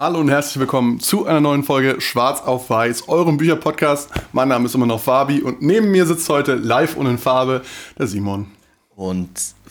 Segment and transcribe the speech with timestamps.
[0.00, 4.12] Hallo und herzlich willkommen zu einer neuen Folge Schwarz auf Weiß, eurem Bücherpodcast.
[4.30, 7.62] Mein Name ist immer noch Fabi und neben mir sitzt heute live und in Farbe
[7.98, 8.46] der Simon.
[8.94, 9.28] Und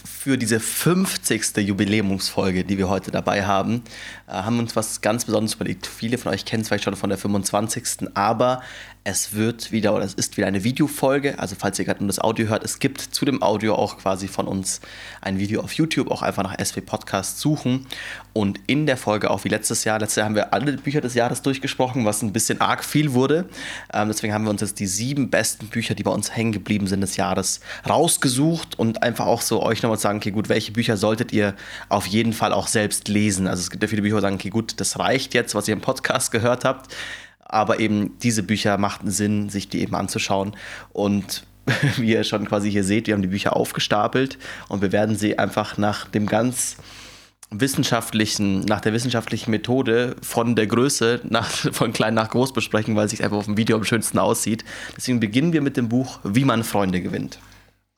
[0.07, 1.57] für diese 50.
[1.57, 3.83] Jubiläumsfolge, die wir heute dabei haben,
[4.27, 5.87] äh, haben uns was ganz Besonderes überlegt.
[5.87, 8.09] Viele von euch kennen es vielleicht schon von der 25.
[8.13, 8.61] Aber
[9.09, 11.39] es wird wieder oder es ist wieder eine Videofolge.
[11.39, 14.27] Also falls ihr gerade nur das Audio hört, es gibt zu dem Audio auch quasi
[14.27, 14.81] von uns
[15.21, 17.87] ein Video auf YouTube, auch einfach nach SW Podcast suchen.
[18.33, 21.13] Und in der Folge auch wie letztes Jahr, letztes Jahr haben wir alle Bücher des
[21.13, 23.47] Jahres durchgesprochen, was ein bisschen arg viel wurde.
[23.93, 26.87] Ähm, deswegen haben wir uns jetzt die sieben besten Bücher, die bei uns hängen geblieben
[26.87, 30.97] sind des Jahres, rausgesucht und einfach auch so euch nochmal sagen, okay, gut, welche Bücher
[30.97, 31.55] solltet ihr
[31.89, 33.47] auf jeden Fall auch selbst lesen?
[33.47, 35.73] Also es gibt ja viele Bücher, die sagen, okay, gut, das reicht jetzt, was ihr
[35.73, 36.93] im Podcast gehört habt
[37.49, 40.55] aber eben diese Bücher machten Sinn, sich die eben anzuschauen.
[40.91, 41.43] Und
[41.97, 44.37] wie ihr schon quasi hier seht, wir haben die Bücher aufgestapelt
[44.69, 46.77] und wir werden sie einfach nach dem ganz
[47.49, 53.05] wissenschaftlichen, nach der wissenschaftlichen Methode von der Größe nach, von klein nach groß besprechen, weil
[53.05, 54.65] es sich einfach auf dem Video am schönsten aussieht.
[54.95, 57.39] Deswegen beginnen wir mit dem Buch Wie man Freunde gewinnt.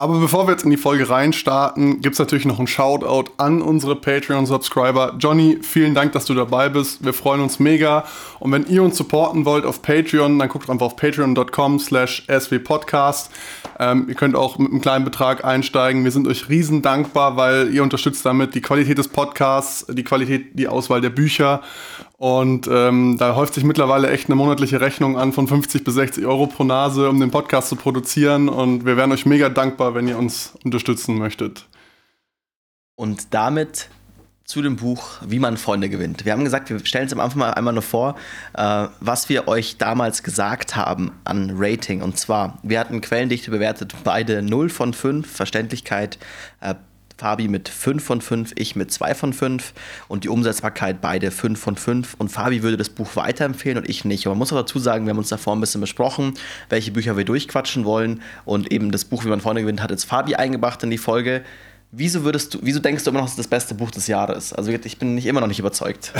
[0.02, 3.61] Aber bevor wir jetzt in die Folge reinstarten, gibt es natürlich noch einen Shoutout an
[3.61, 5.17] unsere Patreon-Subscriber.
[5.19, 7.03] Johnny, vielen Dank, dass du dabei bist.
[7.03, 8.06] Wir freuen uns mega.
[8.39, 13.30] Und wenn ihr uns supporten wollt auf Patreon, dann guckt einfach auf patreon.com slash swpodcast.
[13.78, 16.06] Ähm, ihr könnt auch mit einem kleinen Betrag einsteigen.
[16.06, 20.58] Wir sind euch riesen dankbar, weil ihr unterstützt damit die Qualität des Podcasts, die Qualität,
[20.58, 21.61] die Auswahl der Bücher.
[22.20, 26.25] Und ähm, da häuft sich mittlerweile echt eine monatliche Rechnung an von 50 bis 60
[26.25, 28.50] Euro pro Nase, um den Podcast zu produzieren.
[28.50, 31.66] Und wir wären euch mega dankbar, wenn ihr uns unterstützen möchtet.
[32.95, 33.88] Und damit
[34.44, 36.25] zu dem Buch Wie man Freunde gewinnt.
[36.25, 38.16] Wir haben gesagt, wir stellen es am Anfang mal einmal nur vor,
[38.53, 42.02] äh, was wir euch damals gesagt haben an Rating.
[42.02, 46.17] Und zwar, wir hatten Quellendichte bewertet, beide 0 von 5, Verständlichkeit,
[46.59, 46.75] äh,
[47.20, 49.73] Fabi mit 5 von 5, ich mit 2 von 5
[50.08, 52.16] und die Umsetzbarkeit beide 5 von 5.
[52.17, 54.25] Und Fabi würde das Buch weiterempfehlen und ich nicht.
[54.25, 56.36] Und man muss auch dazu sagen, wir haben uns davor ein bisschen besprochen,
[56.70, 58.22] welche Bücher wir durchquatschen wollen.
[58.45, 61.44] Und eben das Buch, wie man Freunde gewinnt, hat jetzt Fabi eingebracht in die Folge.
[61.91, 64.53] Wieso würdest du, wieso denkst du immer noch, dass das beste Buch des Jahres?
[64.53, 66.13] Also ich bin nicht, immer noch nicht überzeugt.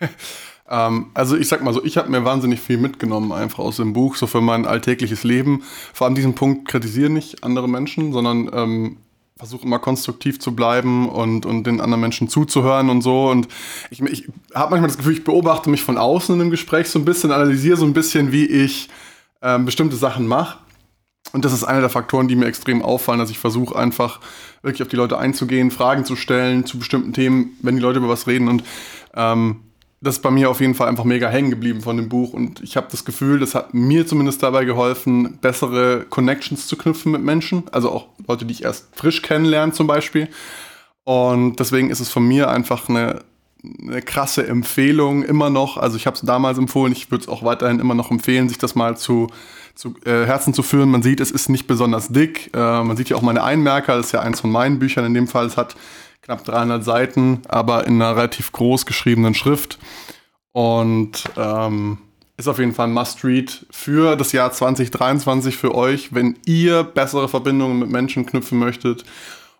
[0.70, 3.92] ähm, also ich sag mal so, ich habe mir wahnsinnig viel mitgenommen einfach aus dem
[3.92, 5.62] Buch, so für mein alltägliches Leben.
[5.92, 8.96] Vor allem diesen Punkt kritisieren nicht andere Menschen, sondern ähm,
[9.38, 13.28] versuche immer konstruktiv zu bleiben und, und den anderen Menschen zuzuhören und so.
[13.28, 13.48] Und
[13.90, 16.98] ich, ich habe manchmal das Gefühl, ich beobachte mich von außen in dem Gespräch so
[16.98, 18.88] ein bisschen, analysiere so ein bisschen, wie ich
[19.42, 20.58] ähm, bestimmte Sachen mache.
[21.32, 24.20] Und das ist einer der Faktoren, die mir extrem auffallen, dass ich versuche einfach
[24.62, 28.08] wirklich auf die Leute einzugehen, Fragen zu stellen zu bestimmten Themen, wenn die Leute über
[28.08, 28.48] was reden.
[28.48, 28.64] Und
[29.14, 29.65] ähm,
[30.00, 32.60] das ist bei mir auf jeden Fall einfach mega hängen geblieben von dem Buch und
[32.60, 37.22] ich habe das Gefühl, das hat mir zumindest dabei geholfen, bessere Connections zu knüpfen mit
[37.22, 40.28] Menschen, also auch Leute, die ich erst frisch kennenlerne zum Beispiel.
[41.04, 43.22] Und deswegen ist es von mir einfach eine,
[43.80, 45.76] eine krasse Empfehlung immer noch.
[45.76, 48.58] Also ich habe es damals empfohlen, ich würde es auch weiterhin immer noch empfehlen, sich
[48.58, 49.28] das mal zu,
[49.76, 50.90] zu äh, Herzen zu führen.
[50.90, 52.50] Man sieht, es ist nicht besonders dick.
[52.54, 55.14] Äh, man sieht ja auch meine Einmerker, das ist ja eins von meinen Büchern in
[55.14, 55.46] dem Fall.
[55.46, 55.76] Es hat
[56.26, 59.78] knapp 300 Seiten, aber in einer relativ groß geschriebenen Schrift.
[60.52, 61.98] Und ähm,
[62.36, 67.28] ist auf jeden Fall ein Must-Read für das Jahr 2023 für euch, wenn ihr bessere
[67.28, 69.04] Verbindungen mit Menschen knüpfen möchtet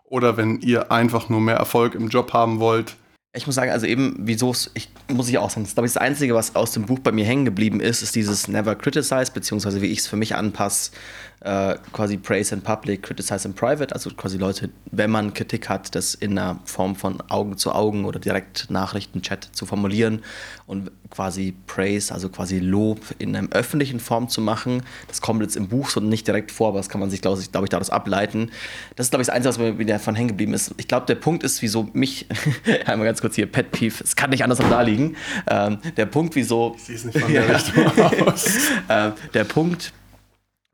[0.05, 2.97] oder wenn ihr einfach nur mehr Erfolg im Job haben wollt.
[3.33, 6.03] Ich muss sagen, also eben, wieso ich muss ich auch sagen, das glaube ich das
[6.03, 9.83] Einzige, was aus dem Buch bei mir hängen geblieben ist, ist dieses Never Criticize, beziehungsweise
[9.83, 10.93] wie ich es für mich anpasse,
[11.41, 15.95] äh, quasi Praise in Public, Criticize in Private, also quasi Leute, wenn man Kritik hat,
[15.95, 20.23] das in einer Form von Augen zu Augen oder direkt Nachrichtenchat zu formulieren
[20.67, 24.83] und quasi Praise, also quasi Lob in einer öffentlichen Form zu machen.
[25.09, 27.41] Das kommt jetzt im Buch so nicht direkt vor, aber das kann man sich, glaube
[27.41, 28.51] ich, glaub ich, daraus ableiten.
[28.97, 30.75] Das ist, glaube ich, das Einzige, was mir wieder von hängen geblieben ist.
[30.79, 32.27] Ich glaube, der Punkt ist, wieso mich,
[32.87, 35.17] einmal ganz kurz hier, Pet Peeve, es kann nicht anders da liegen.
[35.49, 36.75] Ähm, der Punkt, wieso.
[36.77, 37.49] Ich sehe es nicht von der.
[37.57, 38.47] Richtung aus.
[38.89, 39.93] äh, der Punkt,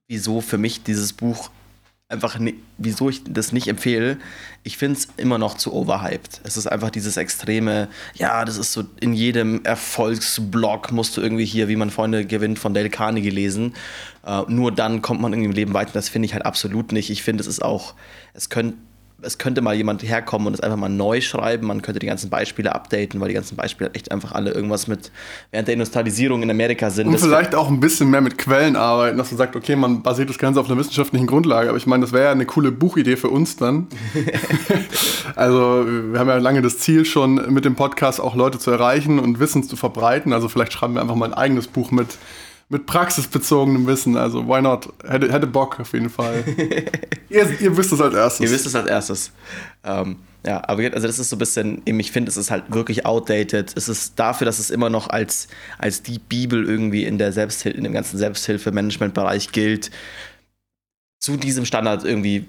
[0.09, 1.51] wieso für mich dieses Buch
[2.13, 2.39] einfach,
[2.77, 4.19] wieso ich das nicht empfehle,
[4.63, 6.43] ich finde es immer noch zu overhyped.
[6.45, 11.47] Es ist einfach dieses extreme, ja, das ist so in jedem Erfolgsblog musst du irgendwie
[11.47, 13.75] hier, wie man Freunde gewinnt, von Dale Carnegie lesen.
[14.25, 15.91] Uh, nur dann kommt man irgendwie im Leben weiter.
[15.95, 17.11] Das finde ich halt absolut nicht.
[17.11, 17.95] Ich finde, es ist auch,
[18.35, 18.77] es könnte
[19.23, 21.67] es könnte mal jemand herkommen und es einfach mal neu schreiben.
[21.67, 25.11] Man könnte die ganzen Beispiele updaten, weil die ganzen Beispiele echt einfach alle irgendwas mit
[25.51, 27.09] während der Industrialisierung in Amerika sind.
[27.09, 30.29] Und vielleicht auch ein bisschen mehr mit Quellen arbeiten, dass man sagt, okay, man basiert
[30.29, 31.69] das Ganze auf einer wissenschaftlichen Grundlage.
[31.69, 33.87] Aber ich meine, das wäre ja eine coole Buchidee für uns dann.
[35.37, 39.19] also, wir haben ja lange das Ziel schon mit dem Podcast auch Leute zu erreichen
[39.19, 40.33] und Wissen zu verbreiten.
[40.33, 42.19] Also, vielleicht schreiben wir einfach mal ein eigenes Buch mit
[42.73, 44.17] mit praxisbezogenem Wissen.
[44.17, 44.89] Also, why not?
[45.07, 46.43] Hätte, hätte Bock auf jeden Fall.
[47.29, 48.41] ihr, ihr wisst es als erstes.
[48.41, 49.31] Ihr wisst es als erstes.
[49.85, 50.17] Ähm,
[50.47, 53.75] ja, aber also das ist so ein bisschen, ich finde, es ist halt wirklich outdated.
[53.77, 57.77] Es ist dafür, dass es immer noch als, als die Bibel irgendwie in der Selbsthilfe,
[57.77, 59.91] in dem ganzen Selbsthilfe-Management-Bereich gilt.
[61.21, 62.47] Zu diesem Standard irgendwie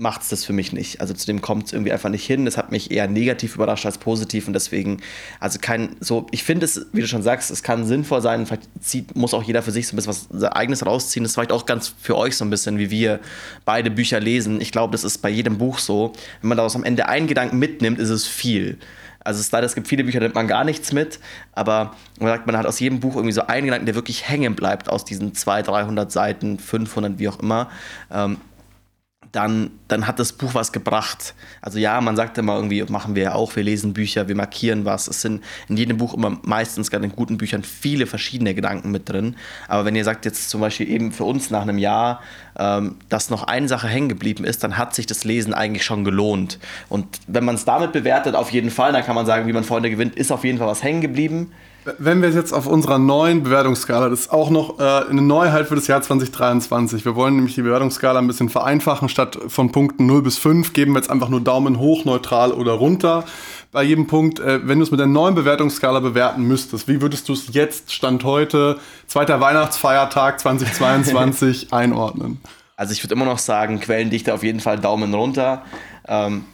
[0.00, 1.02] macht es das für mich nicht.
[1.02, 2.46] Also zu dem kommt es irgendwie einfach nicht hin.
[2.46, 5.02] Das hat mich eher negativ überrascht als positiv und deswegen,
[5.40, 8.62] also kein, so, ich finde es, wie du schon sagst, es kann sinnvoll sein, vielleicht
[8.80, 11.22] zieht, muss auch jeder für sich so ein bisschen was eigenes rausziehen.
[11.22, 13.20] Das ist vielleicht auch ganz für euch so ein bisschen, wie wir
[13.66, 14.62] beide Bücher lesen.
[14.62, 16.14] Ich glaube, das ist bei jedem Buch so.
[16.40, 18.78] Wenn man daraus am Ende einen Gedanken mitnimmt, ist es viel.
[19.22, 21.20] Also es ist leider, es gibt viele Bücher, da nimmt man gar nichts mit,
[21.52, 24.54] aber man sagt, man hat aus jedem Buch irgendwie so einen Gedanken, der wirklich hängen
[24.54, 27.68] bleibt aus diesen 200, 300 Seiten, 500, wie auch immer.
[28.10, 28.38] Ähm,
[29.32, 31.34] dann, dann hat das Buch was gebracht.
[31.62, 34.84] Also ja, man sagt immer irgendwie, machen wir ja auch, wir lesen Bücher, wir markieren
[34.84, 35.06] was.
[35.06, 39.08] Es sind in jedem Buch immer meistens, gerade in guten Büchern, viele verschiedene Gedanken mit
[39.08, 39.36] drin.
[39.68, 42.20] Aber wenn ihr sagt jetzt zum Beispiel eben für uns nach einem Jahr,
[42.58, 46.04] ähm, dass noch eine Sache hängen geblieben ist, dann hat sich das Lesen eigentlich schon
[46.04, 46.58] gelohnt.
[46.88, 49.62] Und wenn man es damit bewertet, auf jeden Fall, dann kann man sagen, wie man
[49.62, 51.52] Freunde gewinnt, ist auf jeden Fall was hängen geblieben.
[51.98, 55.76] Wenn wir jetzt auf unserer neuen Bewertungsskala, das ist auch noch äh, eine Neuheit für
[55.76, 57.06] das Jahr 2023.
[57.06, 59.08] Wir wollen nämlich die Bewertungsskala ein bisschen vereinfachen.
[59.08, 62.72] Statt von Punkten 0 bis 5 geben wir jetzt einfach nur Daumen hoch, neutral oder
[62.72, 63.24] runter
[63.72, 64.40] bei jedem Punkt.
[64.40, 67.92] Äh, wenn du es mit der neuen Bewertungsskala bewerten müsstest, wie würdest du es jetzt,
[67.92, 72.40] Stand heute, zweiter Weihnachtsfeiertag 2022, einordnen?
[72.76, 75.62] Also ich würde immer noch sagen, Quellendichte auf jeden Fall Daumen runter.
[76.06, 76.44] Ähm,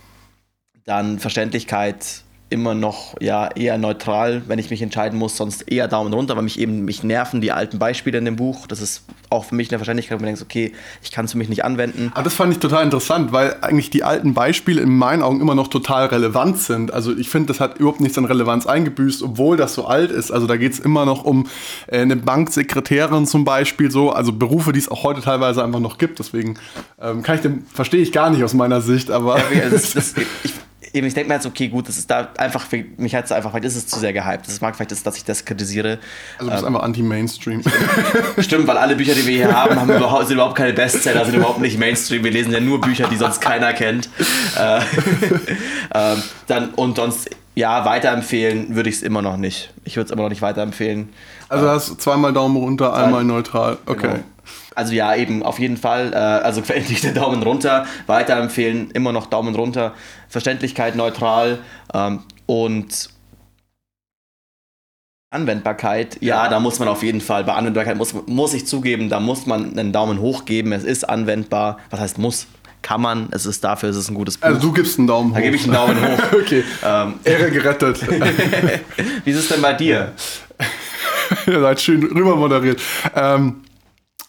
[0.84, 6.12] dann Verständlichkeit immer noch ja eher neutral, wenn ich mich entscheiden muss, sonst eher Daumen
[6.12, 8.66] runter, weil mich eben mich nerven die alten Beispiele in dem Buch.
[8.68, 10.72] Das ist auch für mich eine Wahrscheinlichkeit, wo man denkt, okay,
[11.02, 12.12] ich kann es für mich nicht anwenden.
[12.14, 15.56] Aber das fand ich total interessant, weil eigentlich die alten Beispiele in meinen Augen immer
[15.56, 16.92] noch total relevant sind.
[16.92, 20.30] Also ich finde, das hat überhaupt nichts an Relevanz eingebüßt, obwohl das so alt ist.
[20.30, 21.48] Also da geht es immer noch um
[21.88, 25.98] äh, eine Banksekretärin zum Beispiel, so, also Berufe, die es auch heute teilweise einfach noch
[25.98, 26.20] gibt.
[26.20, 26.58] Deswegen
[27.00, 29.38] ähm, kann ich den, verstehe ich gar nicht aus meiner Sicht, aber.
[29.52, 30.14] Ja, das, das,
[30.44, 30.52] ich,
[30.96, 32.64] eben, ich denke mir jetzt, okay, gut, das ist da einfach,
[32.96, 34.48] mich hat es einfach, vielleicht ist es zu sehr gehypt.
[34.48, 35.98] Das mag vielleicht, ist, dass ich das kritisiere.
[36.38, 37.62] Also du bist ähm, einfach anti-Mainstream.
[38.38, 41.34] Stimmt, weil alle Bücher, die wir hier haben, haben überhaupt, sind überhaupt keine Bestseller, sind
[41.34, 42.24] überhaupt nicht Mainstream.
[42.24, 44.08] Wir lesen ja nur Bücher, die sonst keiner kennt.
[44.58, 44.78] Äh,
[45.90, 46.16] äh,
[46.46, 49.72] dann, und sonst, ja, weiterempfehlen würde ich es immer noch nicht.
[49.84, 51.10] Ich würde es immer noch nicht weiterempfehlen.
[51.48, 53.78] Also hast du zweimal Daumen runter, einmal neutral.
[53.86, 54.08] Okay.
[54.08, 54.24] Genau.
[54.74, 56.12] Also ja, eben auf jeden Fall.
[56.12, 57.86] Äh, also der Daumen runter.
[58.06, 59.94] Weiterempfehlen, immer noch Daumen runter.
[60.28, 61.58] Verständlichkeit neutral
[61.94, 63.10] ähm, und
[65.30, 69.08] Anwendbarkeit, ja, ja, da muss man auf jeden Fall, bei Anwendbarkeit muss, muss ich zugeben,
[69.08, 70.72] da muss man einen Daumen hoch geben.
[70.72, 71.78] Es ist anwendbar.
[71.90, 72.46] Was heißt muss?
[72.80, 74.46] Kann man, es ist dafür, es ist ein gutes Buch.
[74.46, 75.36] Also du gibst einen Daumen hoch.
[75.36, 76.32] Da gebe ich einen Daumen hoch.
[76.32, 76.62] okay.
[76.84, 77.14] Ähm.
[77.24, 78.00] Ehre gerettet.
[79.24, 80.12] Wie ist es denn bei dir?
[81.46, 82.80] Ihr seid schön rüber moderiert.
[83.14, 83.62] Ähm,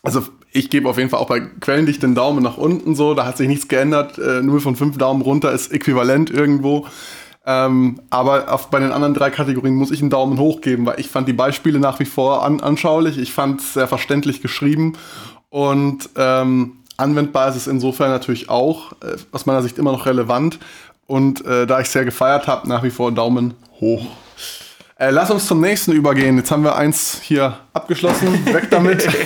[0.07, 0.24] also
[0.54, 3.36] ich gebe auf jeden Fall auch bei Quellendicht den Daumen nach unten so, da hat
[3.36, 4.18] sich nichts geändert.
[4.18, 6.88] Äh, 0 von 5 Daumen runter ist äquivalent irgendwo.
[7.45, 10.98] Ähm, aber auf, bei den anderen drei Kategorien muss ich einen Daumen hoch geben, weil
[11.01, 13.18] ich fand die Beispiele nach wie vor an, anschaulich.
[13.18, 14.94] Ich fand es sehr verständlich geschrieben
[15.50, 20.57] und ähm, anwendbar ist es insofern natürlich auch, äh, aus meiner Sicht immer noch relevant.
[21.06, 24.06] Und äh, da ich sehr gefeiert habe, nach wie vor Daumen hoch.
[24.99, 26.38] Äh, lass uns zum nächsten übergehen.
[26.38, 28.45] Jetzt haben wir eins hier abgeschlossen.
[28.45, 29.07] Weg damit.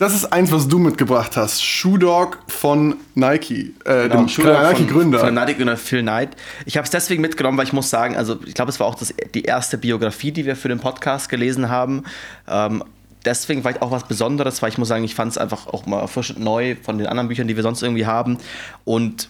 [0.00, 1.60] Das ist eins, was du mitgebracht hast.
[1.60, 5.18] Shoe Dog von Nike, äh, genau, dem Nike-Gründer.
[5.18, 6.36] Von, von Nike-Gründer Phil Knight.
[6.66, 8.94] Ich habe es deswegen mitgenommen, weil ich muss sagen, also ich glaube, es war auch
[8.94, 12.04] das, die erste Biografie, die wir für den Podcast gelesen haben.
[12.46, 12.84] Ähm,
[13.24, 15.98] deswegen vielleicht auch was Besonderes, weil ich muss sagen, ich fand es einfach auch mal
[15.98, 18.38] erfrischend neu von den anderen Büchern, die wir sonst irgendwie haben.
[18.84, 19.28] Und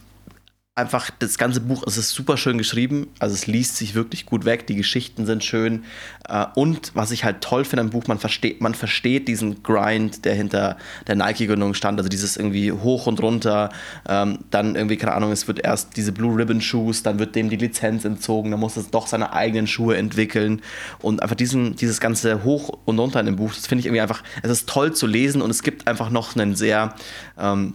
[0.79, 4.45] einfach das ganze Buch, es ist super schön geschrieben, also es liest sich wirklich gut
[4.45, 5.85] weg, die Geschichten sind schön.
[6.29, 10.25] Äh, und was ich halt toll finde am Buch, man versteht, man versteht diesen Grind,
[10.25, 13.71] der hinter der Nike-Gründung stand, also dieses irgendwie hoch und runter,
[14.09, 17.51] ähm, dann irgendwie, keine Ahnung, es wird erst diese Blue Ribbon Shoes, dann wird dem
[17.51, 20.63] die Lizenz entzogen, dann muss es doch seine eigenen Schuhe entwickeln.
[21.03, 24.03] Und einfach diesen, dieses ganze hoch und runter in dem Buch, das finde ich irgendwie
[24.03, 26.95] einfach, es ist toll zu lesen und es gibt einfach noch einen sehr
[27.37, 27.75] ähm,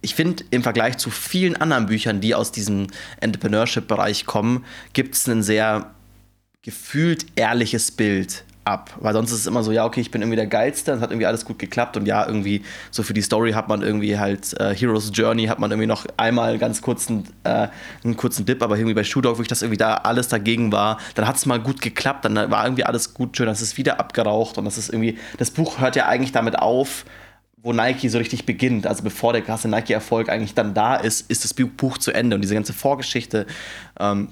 [0.00, 2.88] ich finde, im Vergleich zu vielen anderen Büchern, die aus diesem
[3.20, 5.90] Entrepreneurship-Bereich kommen, gibt es ein sehr
[6.62, 8.94] gefühlt ehrliches Bild ab.
[9.00, 11.10] Weil sonst ist es immer so, ja, okay, ich bin irgendwie der Geilste, es hat
[11.10, 14.58] irgendwie alles gut geklappt und ja, irgendwie so für die Story hat man irgendwie halt
[14.60, 17.68] äh, Heroes Journey, hat man irgendwie noch einmal ganz kurzen, äh,
[18.04, 20.98] einen kurzen Dip, aber irgendwie bei Shoe wo ich das irgendwie da alles dagegen war,
[21.14, 23.76] dann hat es mal gut geklappt, dann war irgendwie alles gut schön, dann ist es
[23.76, 27.04] wieder abgeraucht und das ist irgendwie, das Buch hört ja eigentlich damit auf,
[27.62, 31.44] wo Nike so richtig beginnt, also bevor der krasse Nike-Erfolg eigentlich dann da ist, ist
[31.44, 33.46] das Buch zu Ende und diese ganze Vorgeschichte.
[33.98, 34.28] Ähm,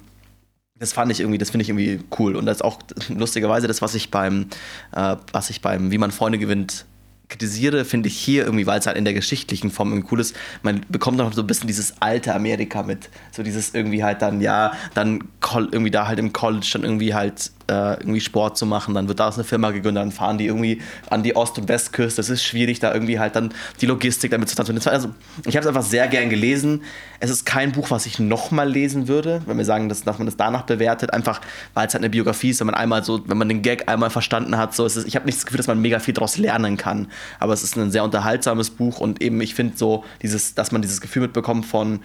[0.79, 2.37] Das fand ich irgendwie, das finde ich irgendwie cool.
[2.37, 4.47] Und das ist auch lustigerweise das, was ich beim,
[4.95, 6.87] äh, was ich beim Wie man Freunde gewinnt
[7.29, 10.35] kritisiere, finde ich hier irgendwie, weil es halt in der geschichtlichen Form irgendwie cool ist,
[10.63, 13.11] man bekommt noch so ein bisschen dieses alte Amerika mit.
[13.33, 15.25] So dieses irgendwie halt dann, ja, dann
[15.73, 19.21] irgendwie da halt im College dann irgendwie halt äh, irgendwie Sport zu machen, dann wird
[19.21, 22.21] da eine Firma gegründet, dann fahren die irgendwie an die Ost- und Westküste.
[22.21, 24.89] Es ist schwierig, da irgendwie halt dann die Logistik damit zu transformieren.
[24.89, 25.11] Also,
[25.47, 26.83] ich habe es einfach sehr gern gelesen.
[27.21, 30.27] Es ist kein Buch, was ich nochmal lesen würde, wenn wir sagen, dass, dass man
[30.27, 31.41] das danach bewertet, einfach
[31.75, 34.11] weil es halt eine Biografie ist, wenn man einmal so, wenn man den Gag einmal
[34.11, 36.39] verstanden hat, so ist es, ich habe nicht das Gefühl, dass man mega viel daraus
[36.39, 37.09] lernen kann.
[37.39, 40.83] Aber es ist ein sehr unterhaltsames Buch und eben, ich finde so, dieses, dass man
[40.83, 42.01] dieses Gefühl mitbekommt von,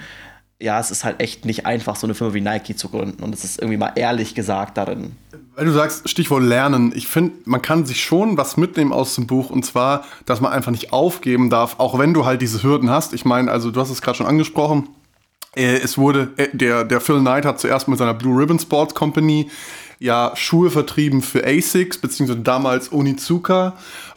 [0.63, 3.21] ja, es ist halt echt nicht einfach, so eine Firma wie Nike zu gründen.
[3.21, 5.11] Und es ist irgendwie mal ehrlich gesagt darin.
[5.55, 6.93] Weil du sagst, Stichwort Lernen.
[6.95, 9.49] Ich finde, man kann sich schon was mitnehmen aus dem Buch.
[9.49, 13.13] Und zwar, dass man einfach nicht aufgeben darf, auch wenn du halt diese Hürden hast.
[13.13, 14.87] Ich meine, also du hast es gerade schon angesprochen.
[15.53, 18.95] Äh, es wurde, äh, der, der Phil Knight hat zuerst mit seiner Blue Ribbon Sports
[18.95, 19.51] Company
[19.99, 23.73] ja Schuhe vertrieben für ASICS, beziehungsweise damals Onizuka.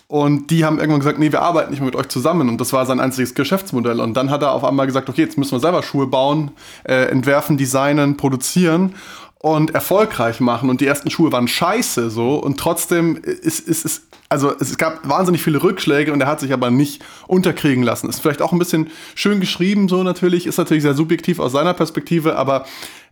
[0.08, 2.48] Und die haben irgendwann gesagt, nee, wir arbeiten nicht mehr mit euch zusammen.
[2.48, 4.00] Und das war sein einziges Geschäftsmodell.
[4.00, 6.52] Und dann hat er auf einmal gesagt, okay, jetzt müssen wir selber Schuhe bauen,
[6.84, 8.94] äh, entwerfen, designen, produzieren
[9.38, 10.70] und erfolgreich machen.
[10.70, 12.36] Und die ersten Schuhe waren scheiße so.
[12.36, 16.70] Und trotzdem ist es, also es gab wahnsinnig viele Rückschläge und er hat sich aber
[16.70, 18.08] nicht unterkriegen lassen.
[18.08, 21.74] Ist vielleicht auch ein bisschen schön geschrieben, so natürlich, ist natürlich sehr subjektiv aus seiner
[21.74, 22.64] Perspektive, aber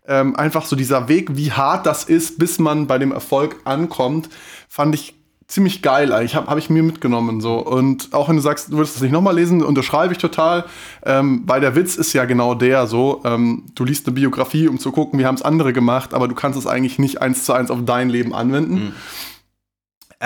[0.07, 4.29] ähm, einfach so dieser Weg, wie hart das ist, bis man bei dem Erfolg ankommt,
[4.69, 5.15] fand ich
[5.47, 8.77] ziemlich geil eigentlich, habe hab ich mir mitgenommen so und auch wenn du sagst, du
[8.77, 10.65] würdest das nicht nochmal lesen, unterschreibe ich total,
[11.05, 14.79] ähm, weil der Witz ist ja genau der so, ähm, du liest eine Biografie, um
[14.79, 17.53] zu gucken, wie haben es andere gemacht, aber du kannst es eigentlich nicht eins zu
[17.53, 18.75] eins auf dein Leben anwenden.
[18.75, 18.93] Mhm.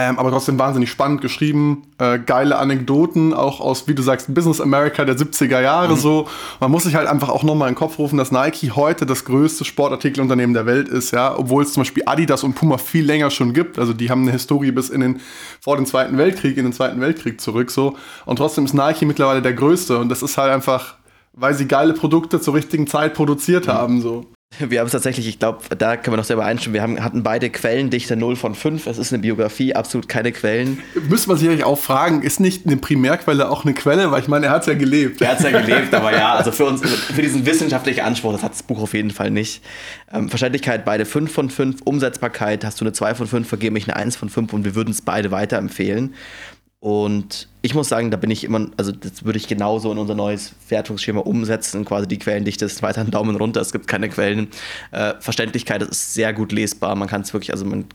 [0.00, 4.60] Ähm, aber trotzdem wahnsinnig spannend geschrieben, äh, geile Anekdoten, auch aus, wie du sagst, Business
[4.60, 5.98] America der 70er Jahre mhm.
[5.98, 6.28] so.
[6.60, 9.24] Man muss sich halt einfach auch nochmal in den Kopf rufen, dass Nike heute das
[9.24, 13.32] größte Sportartikelunternehmen der Welt ist, ja, obwohl es zum Beispiel Adidas und Puma viel länger
[13.32, 13.76] schon gibt.
[13.76, 15.20] Also die haben eine Historie bis in den,
[15.60, 17.96] vor dem Zweiten Weltkrieg, in den Zweiten Weltkrieg zurück so.
[18.24, 20.94] Und trotzdem ist Nike mittlerweile der größte und das ist halt einfach,
[21.32, 23.72] weil sie geile Produkte zur richtigen Zeit produziert mhm.
[23.72, 24.26] haben so.
[24.58, 26.74] Wir haben es tatsächlich, ich glaube, da können wir noch selber einstimmen.
[26.74, 28.86] Wir haben, hatten beide Quellendichte 0 von 5.
[28.86, 30.82] Es ist eine Biografie, absolut keine Quellen.
[31.08, 34.10] Müsste man sich eigentlich auch fragen, ist nicht eine Primärquelle auch eine Quelle?
[34.10, 35.20] Weil ich meine, er hat es ja gelebt.
[35.20, 36.80] Er hat es ja gelebt, aber ja, also für uns,
[37.14, 39.62] für diesen wissenschaftlichen Anspruch, das hat das Buch auf jeden Fall nicht.
[40.12, 41.82] Ähm, Verständlichkeit beide 5 von 5.
[41.84, 44.74] Umsetzbarkeit hast du eine 2 von 5, vergebe ich eine 1 von 5 und wir
[44.74, 46.14] würden es beide weiterempfehlen.
[46.80, 50.14] Und ich muss sagen, da bin ich immer, also das würde ich genauso in unser
[50.14, 51.85] neues Wertungsschema umsetzen.
[51.85, 54.49] Quasi die Quellendichte ist weiter ein Daumen runter, es gibt keine Quellen.
[54.92, 57.87] Äh, Verständlichkeit ist sehr gut lesbar, man kann es wirklich, also man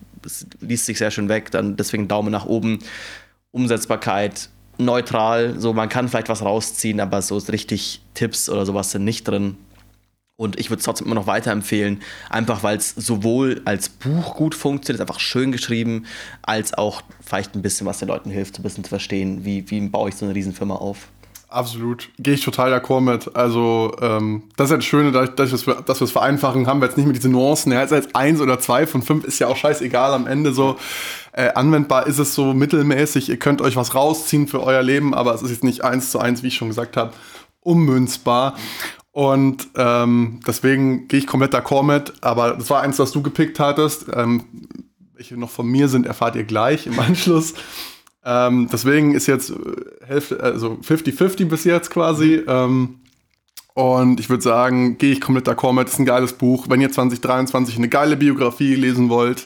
[0.59, 2.79] liest sich sehr schön weg, dann deswegen Daumen nach oben.
[3.51, 4.49] Umsetzbarkeit
[4.79, 9.27] neutral, so man kann vielleicht was rausziehen, aber so richtig Tipps oder sowas sind nicht
[9.27, 9.55] drin.
[10.43, 14.55] Und ich würde es trotzdem immer noch weiterempfehlen, einfach weil es sowohl als Buch gut
[14.55, 16.05] funktioniert, einfach schön geschrieben,
[16.41, 19.79] als auch vielleicht ein bisschen was den Leuten hilft, ein bisschen zu verstehen, wie, wie
[19.87, 21.07] baue ich so eine Riesenfirma auf.
[21.47, 23.35] Absolut, gehe ich total d'accord mit.
[23.37, 26.97] Also, ähm, das ist ja das Schöne, dass, dass wir es vereinfachen, haben wir jetzt
[26.97, 27.71] nicht mehr diese Nuancen.
[27.71, 30.75] Ja, jetzt als eins oder zwei von fünf ist ja auch scheißegal am Ende so.
[31.31, 33.29] Äh, anwendbar ist es so mittelmäßig.
[33.29, 36.19] Ihr könnt euch was rausziehen für euer Leben, aber es ist jetzt nicht eins zu
[36.19, 37.13] eins, wie ich schon gesagt habe,
[37.61, 38.55] ummünzbar.
[39.13, 42.13] Und ähm, deswegen gehe ich komplett d'accord mit.
[42.21, 44.07] Aber das war eins, was du gepickt hattest.
[44.11, 44.45] Ähm,
[45.13, 47.53] welche noch von mir sind, erfahrt ihr gleich im Anschluss.
[48.25, 49.55] ähm, deswegen ist jetzt äh,
[50.05, 52.41] Hälfte, also 50-50 bis jetzt quasi.
[52.47, 53.01] Ähm,
[53.75, 55.87] und ich würde sagen, gehe ich komplett d'accord mit.
[55.87, 56.65] Ist ein geiles Buch.
[56.67, 59.45] Wenn ihr 2023 eine geile Biografie lesen wollt,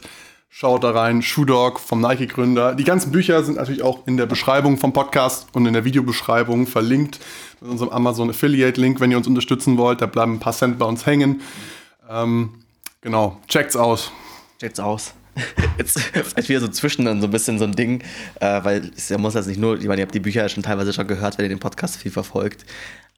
[0.49, 2.73] Schaut da rein, Shoe Dog vom Nike-Gründer.
[2.73, 6.65] Die ganzen Bücher sind natürlich auch in der Beschreibung vom Podcast und in der Videobeschreibung
[6.65, 7.19] verlinkt
[7.61, 10.01] mit unserem Amazon Affiliate-Link, wenn ihr uns unterstützen wollt.
[10.01, 11.41] Da bleiben ein paar Cent bei uns hängen.
[12.09, 12.63] Ähm,
[13.01, 14.11] genau, checkt's aus.
[14.59, 15.13] Checkt's aus.
[15.77, 18.01] Jetzt vielleicht wieder so zwischen dann so ein bisschen so ein Ding,
[18.39, 20.63] äh, weil es muss jetzt nicht nur, ich meine, ihr habt die Bücher ja schon
[20.63, 22.65] teilweise schon gehört, wenn ihr den Podcast viel verfolgt.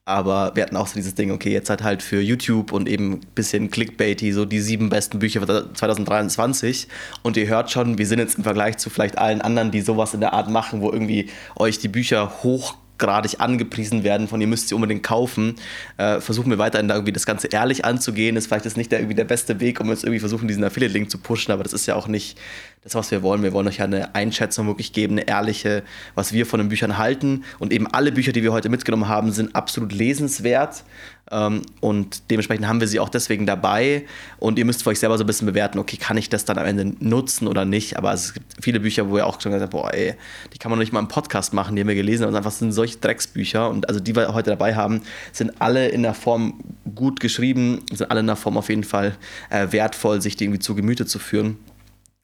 [0.04, 3.12] Aber wir hatten auch so dieses Ding, okay, jetzt halt halt für YouTube und eben
[3.12, 6.88] ein bisschen Clickbaity, so die sieben besten Bücher für 2023.
[7.22, 10.12] Und ihr hört schon, wir sind jetzt im Vergleich zu vielleicht allen anderen, die sowas
[10.12, 14.46] in der Art machen, wo irgendwie euch die Bücher hoch hochgradig angepriesen werden, von ihr
[14.46, 15.56] müsst sie unbedingt kaufen.
[15.96, 18.36] Äh, versuchen wir weiterhin da irgendwie das Ganze ehrlich anzugehen.
[18.36, 21.10] Ist vielleicht das nicht der, irgendwie der beste Weg, um jetzt irgendwie versuchen, diesen Affiliate-Link
[21.10, 22.38] zu pushen, aber das ist ja auch nicht
[22.82, 23.42] das, was wir wollen.
[23.42, 25.82] Wir wollen euch ja eine Einschätzung wirklich geben, eine ehrliche,
[26.14, 27.44] was wir von den Büchern halten.
[27.58, 30.84] Und eben alle Bücher, die wir heute mitgenommen haben, sind absolut lesenswert.
[31.30, 34.06] Ähm, und dementsprechend haben wir sie auch deswegen dabei.
[34.38, 36.56] Und ihr müsst für euch selber so ein bisschen bewerten, okay, kann ich das dann
[36.56, 37.98] am Ende nutzen oder nicht?
[37.98, 40.14] Aber es gibt viele Bücher, wo ihr auch schon gesagt habt, boah, ey,
[40.54, 42.24] die kann man nicht mal im Podcast machen, die haben wir gelesen.
[42.24, 43.68] Und einfach sind solche Drecksbücher.
[43.68, 46.54] Und also die wir heute dabei haben, sind alle in der Form
[46.94, 49.16] gut geschrieben, sind alle in der Form auf jeden Fall
[49.50, 51.58] äh, wertvoll, sich die irgendwie zu Gemüte zu führen.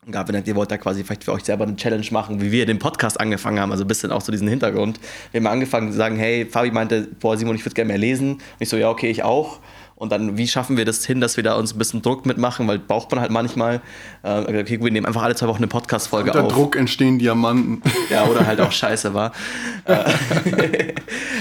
[0.08, 2.78] Gavin, ihr wollt da quasi vielleicht für euch selber eine Challenge machen, wie wir den
[2.78, 5.00] Podcast angefangen haben, also ein bisschen auch so diesen Hintergrund.
[5.32, 8.34] Wir haben angefangen zu sagen, hey, Fabi meinte, boah, Simon, ich würde gerne mehr lesen.
[8.34, 9.58] Und ich so, ja, okay, ich auch.
[9.96, 12.68] Und dann, wie schaffen wir das hin, dass wir da uns ein bisschen Druck mitmachen,
[12.68, 13.80] weil braucht man halt manchmal.
[14.22, 16.36] Äh, okay, wir nehmen einfach alle zwei Wochen eine Podcast-Folge auf.
[16.36, 17.80] Unter Druck entstehen Diamanten.
[18.10, 19.32] Ja, oder halt auch Scheiße war.
[19.86, 20.04] Äh,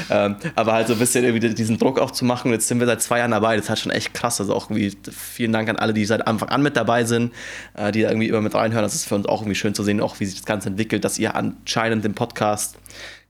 [0.09, 2.51] ähm, aber halt so ein bisschen irgendwie diesen Druck auch zu machen.
[2.51, 3.57] Jetzt sind wir seit zwei Jahren dabei.
[3.57, 4.39] Das ist halt schon echt krass.
[4.39, 7.33] Also auch irgendwie vielen Dank an alle, die seit Anfang an mit dabei sind,
[7.73, 8.83] äh, die da irgendwie immer mit reinhören.
[8.83, 11.03] Das ist für uns auch irgendwie schön zu sehen, auch wie sich das Ganze entwickelt,
[11.03, 12.77] dass ihr anscheinend den Podcast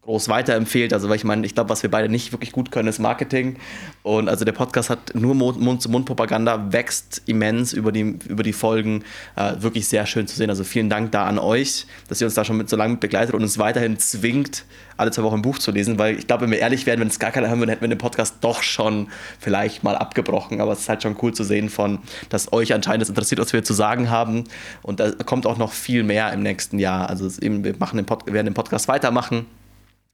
[0.06, 0.94] groß weiterempfehlt.
[0.94, 3.58] Also, weil ich meine, ich glaube, was wir beide nicht wirklich gut können, ist Marketing.
[4.04, 9.04] Und also der Podcast hat nur Mund-zu-Mund-Propaganda, wächst immens über die, über die Folgen.
[9.36, 10.50] Äh, wirklich sehr schön zu sehen.
[10.50, 13.34] Also vielen Dank da an euch, dass ihr uns da schon mit so lange begleitet
[13.34, 14.66] und uns weiterhin zwingt,
[14.98, 15.98] alle zwei Wochen ein Buch zu lesen.
[15.98, 17.90] Weil ich glaube, wenn wir ehrlich wären, wenn es gar keiner hören würde, hätten wir
[17.90, 19.08] den Podcast doch schon
[19.40, 20.62] vielleicht mal abgebrochen.
[20.62, 23.54] Aber es ist halt schon cool zu sehen, von, dass euch anscheinend das interessiert, was
[23.54, 24.44] wir zu sagen haben.
[24.84, 27.10] Und da kommt auch noch viel mehr im nächsten Jahr.
[27.10, 29.48] Also eben, wir, machen den Pod wir werden den Podcast weitermachen.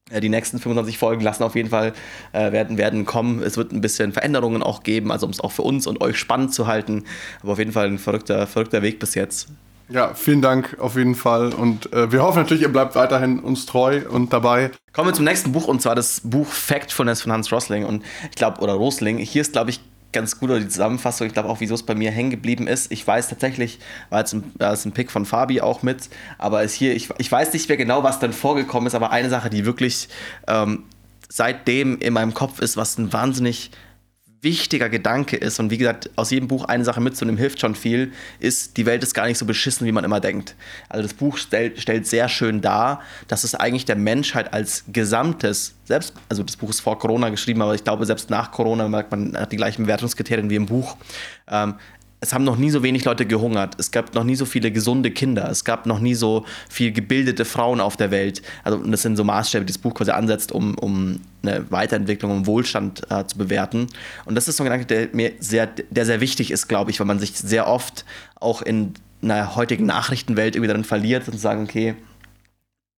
[0.10, 1.93] Äh, die nächsten 25 Folgen lassen auf jeden Fall
[2.34, 3.41] äh, werden, werden kommen.
[3.43, 6.17] Es wird ein bisschen Veränderungen auch geben, also um es auch für uns und euch
[6.17, 7.05] spannend zu halten.
[7.41, 9.50] Aber auf jeden Fall ein verrückter, verrückter Weg bis jetzt.
[9.89, 11.53] Ja, vielen Dank auf jeden Fall.
[11.53, 14.72] Und äh, wir hoffen natürlich, ihr bleibt weiterhin uns treu und dabei.
[14.93, 17.86] Kommen wir zum nächsten Buch und zwar das Buch Factfulness von Hans Rosling.
[17.86, 19.17] Und ich glaube, oder Rosling.
[19.17, 19.81] Hier ist, glaube ich,
[20.12, 22.91] ganz gut, die Zusammenfassung, ich glaube auch, wieso es bei mir hängen geblieben ist.
[22.91, 26.63] Ich weiß tatsächlich, war jetzt ein, da ist ein Pick von Fabi auch mit, aber
[26.63, 29.50] ist hier, ich, ich weiß nicht mehr genau, was dann vorgekommen ist, aber eine Sache,
[29.50, 30.10] die wirklich
[30.48, 30.84] ähm,
[31.30, 33.72] seitdem in meinem Kopf ist, was ein wahnsinnig
[34.41, 38.12] wichtiger Gedanke ist, und wie gesagt, aus jedem Buch eine Sache mitzunehmen hilft schon viel,
[38.39, 40.55] ist, die Welt ist gar nicht so beschissen, wie man immer denkt.
[40.89, 45.75] Also das Buch stellt, stellt sehr schön dar, dass es eigentlich der Menschheit als Gesamtes,
[45.86, 49.12] selbst, also das Buch ist vor Corona geschrieben, aber ich glaube, selbst nach Corona merkt
[49.12, 50.98] man hat die gleichen Bewertungskriterien wie im Buch.
[51.48, 51.75] Ähm,
[52.24, 53.75] es haben noch nie so wenig Leute gehungert.
[53.80, 55.50] Es gab noch nie so viele gesunde Kinder.
[55.50, 58.44] Es gab noch nie so viel gebildete Frauen auf der Welt.
[58.63, 62.46] Also, das sind so Maßstäbe, die das Buch quasi ansetzt, um, um eine Weiterentwicklung, um
[62.46, 63.88] Wohlstand äh, zu bewerten.
[64.25, 67.00] Und das ist so ein Gedanke, der mir sehr, der sehr wichtig ist, glaube ich,
[67.00, 68.06] weil man sich sehr oft
[68.40, 71.96] auch in einer heutigen Nachrichtenwelt irgendwie darin verliert und sagen, okay,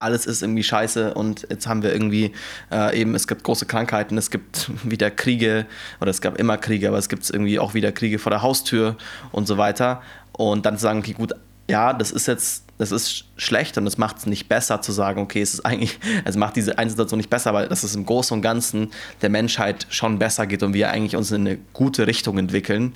[0.03, 2.33] alles ist irgendwie scheiße und jetzt haben wir irgendwie
[2.72, 5.66] äh, eben, es gibt große Krankheiten, es gibt wieder Kriege
[6.01, 8.98] oder es gab immer Kriege, aber es gibt irgendwie auch wieder Kriege vor der Haustür
[9.31, 10.01] und so weiter.
[10.33, 11.33] Und dann zu sagen, okay, gut,
[11.70, 15.22] ja, das ist jetzt, das ist schlecht und das macht es nicht besser zu sagen,
[15.22, 18.05] okay, es ist eigentlich, es macht diese eine Situation nicht besser, weil das ist im
[18.05, 22.07] Großen und Ganzen der Menschheit schon besser geht und wir eigentlich uns in eine gute
[22.07, 22.96] Richtung entwickeln.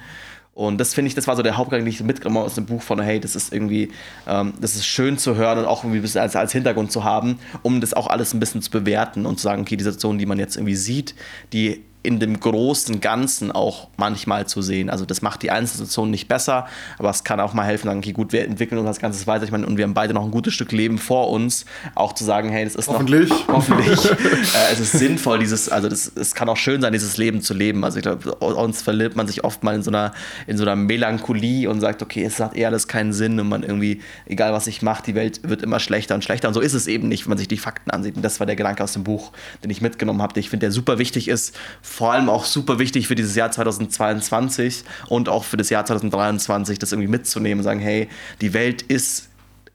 [0.58, 2.82] Und das finde ich, das war so der Hauptgang, den ich mitgenommen aus dem Buch
[2.82, 3.92] von, hey, das ist irgendwie,
[4.26, 7.04] ähm, das ist schön zu hören und auch irgendwie ein bisschen als, als Hintergrund zu
[7.04, 10.18] haben, um das auch alles ein bisschen zu bewerten und zu sagen, okay, die Situation,
[10.18, 11.14] die man jetzt irgendwie sieht,
[11.54, 14.90] die in dem großen Ganzen auch manchmal zu sehen.
[14.90, 16.66] Also das macht die Einzelsituation nicht besser,
[16.98, 19.44] aber es kann auch mal helfen, sagen, okay, gut, wir entwickeln uns das Ganze weiter.
[19.44, 21.66] Ich meine, und wir haben beide noch ein gutes Stück Leben vor uns,
[21.96, 23.30] auch zu sagen, hey, das ist hoffentlich.
[23.30, 24.06] noch hoffentlich.
[24.10, 27.54] äh, es ist sinnvoll, dieses, also das, es kann auch schön sein, dieses Leben zu
[27.54, 27.84] leben.
[27.84, 30.14] Also ich glaube, uns verliert man sich oft mal in so einer,
[30.48, 33.64] in so einer Melancholie und sagt, okay, es hat eher alles keinen Sinn und man
[33.64, 36.48] irgendwie, egal was ich mache, die Welt wird immer schlechter und schlechter.
[36.48, 38.16] Und so ist es eben nicht, wenn man sich die Fakten ansieht.
[38.16, 40.68] Und das war der Gedanke aus dem Buch, den ich mitgenommen habe, den ich finde,
[40.68, 41.58] der super wichtig ist
[41.98, 46.78] vor allem auch super wichtig für dieses Jahr 2022 und auch für das Jahr 2023,
[46.78, 48.08] das irgendwie mitzunehmen sagen, hey,
[48.40, 49.30] die Welt ist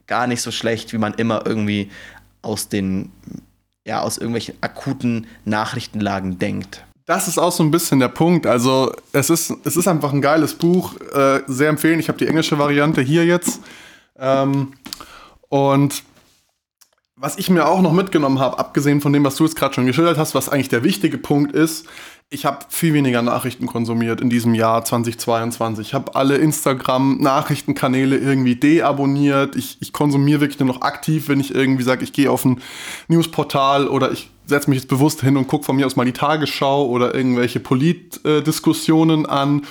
[0.06, 1.90] gar nicht so schlecht, wie man immer irgendwie
[2.40, 3.10] aus den,
[3.84, 6.84] ja, aus irgendwelchen akuten Nachrichtenlagen denkt.
[7.06, 8.46] Das ist auch so ein bisschen der Punkt.
[8.46, 11.98] Also es ist, es ist einfach ein geiles Buch, äh, sehr empfehlen.
[11.98, 13.58] Ich habe die englische Variante hier jetzt.
[14.16, 14.74] Ähm,
[15.48, 16.04] und
[17.22, 19.86] was ich mir auch noch mitgenommen habe, abgesehen von dem, was du jetzt gerade schon
[19.86, 21.86] geschildert hast, was eigentlich der wichtige Punkt ist,
[22.32, 25.88] ich habe viel weniger Nachrichten konsumiert in diesem Jahr 2022.
[25.88, 29.54] Ich habe alle Instagram-Nachrichtenkanäle irgendwie deabonniert.
[29.54, 32.62] Ich, ich konsumiere wirklich nur noch aktiv, wenn ich irgendwie sage, ich gehe auf ein
[33.08, 36.12] Newsportal oder ich setze mich jetzt bewusst hin und gucke von mir aus mal die
[36.12, 39.66] Tagesschau oder irgendwelche Politdiskussionen an.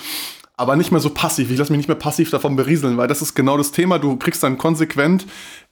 [0.56, 1.50] Aber nicht mehr so passiv.
[1.50, 3.98] Ich lasse mich nicht mehr passiv davon berieseln, weil das ist genau das Thema.
[3.98, 5.26] Du kriegst dann konsequent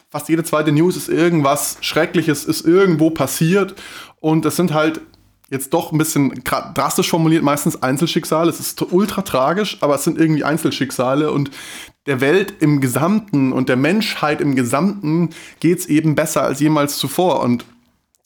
[0.09, 3.75] fast jede zweite News ist irgendwas Schreckliches, ist irgendwo passiert.
[4.19, 5.01] Und es sind halt
[5.49, 8.49] jetzt doch ein bisschen drastisch formuliert, meistens Einzelschicksale.
[8.49, 11.51] Es ist ultra tragisch, aber es sind irgendwie Einzelschicksale und
[12.05, 16.97] der Welt im Gesamten und der Menschheit im Gesamten geht es eben besser als jemals
[16.97, 17.41] zuvor.
[17.41, 17.65] Und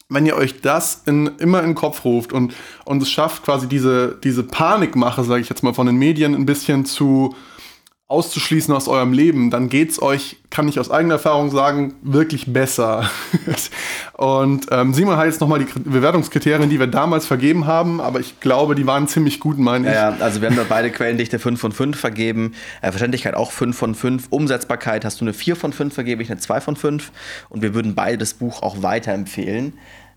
[0.10, 2.54] wenn ihr euch das in, immer in den Kopf ruft und,
[2.86, 6.46] und es schafft, quasi diese, diese Panikmache, sage ich jetzt mal, von den Medien ein
[6.46, 7.36] bisschen zu
[8.14, 12.54] auszuschließen aus eurem Leben, dann geht es euch, kann ich aus eigener Erfahrung sagen, wirklich
[12.54, 13.10] besser.
[14.14, 18.40] und ähm, Simon hat jetzt nochmal die Bewertungskriterien, die wir damals vergeben haben, aber ich
[18.40, 19.96] glaube, die waren ziemlich gut, meine ich.
[19.96, 23.76] Ja, also wir haben da beide Quellendichte 5 von 5 vergeben, äh, Verständlichkeit auch 5
[23.76, 27.12] von 5, Umsetzbarkeit hast du eine 4 von 5 vergeben, ich eine 2 von 5
[27.50, 29.74] und wir würden beide das Buch auch weiterempfehlen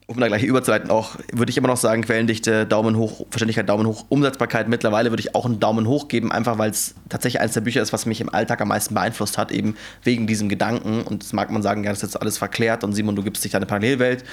[0.08, 3.86] um da gleich überzuleiten, auch würde ich immer noch sagen, Quellendichte, Daumen hoch, Verständlichkeit, Daumen
[3.86, 4.68] hoch, Umsetzbarkeit.
[4.68, 7.82] Mittlerweile würde ich auch einen Daumen hoch geben, einfach weil es tatsächlich eines der Bücher
[7.82, 11.02] ist, was mich im Alltag am meisten beeinflusst hat, eben wegen diesem Gedanken.
[11.02, 13.44] Und das mag man sagen, ja, das ist jetzt alles verklärt und Simon, du gibst
[13.44, 14.24] dich deine Parallelwelt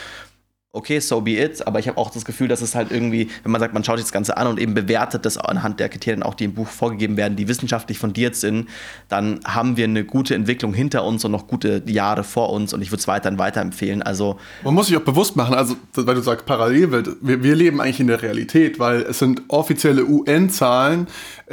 [0.75, 3.51] okay, so be it, aber ich habe auch das Gefühl, dass es halt irgendwie, wenn
[3.51, 6.23] man sagt, man schaut sich das Ganze an und eben bewertet das anhand der Kriterien,
[6.23, 8.67] auch die im Buch vorgegeben werden, die wissenschaftlich fundiert sind,
[9.07, 12.81] dann haben wir eine gute Entwicklung hinter uns und noch gute Jahre vor uns und
[12.81, 14.01] ich würde es weiterhin weiterempfehlen.
[14.01, 17.79] Also man muss sich auch bewusst machen, also weil du sagst Parallelwelt, wir, wir leben
[17.79, 21.05] eigentlich in der Realität, weil es sind offizielle UN-Zahlen,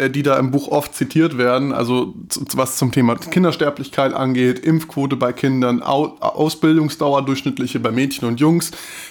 [0.08, 2.14] die da im Buch oft zitiert werden, also
[2.54, 8.70] was zum Thema Kindersterblichkeit angeht, Impfquote bei Kindern, Ausbildungsdauer durchschnittliche bei Mädchen und Jungs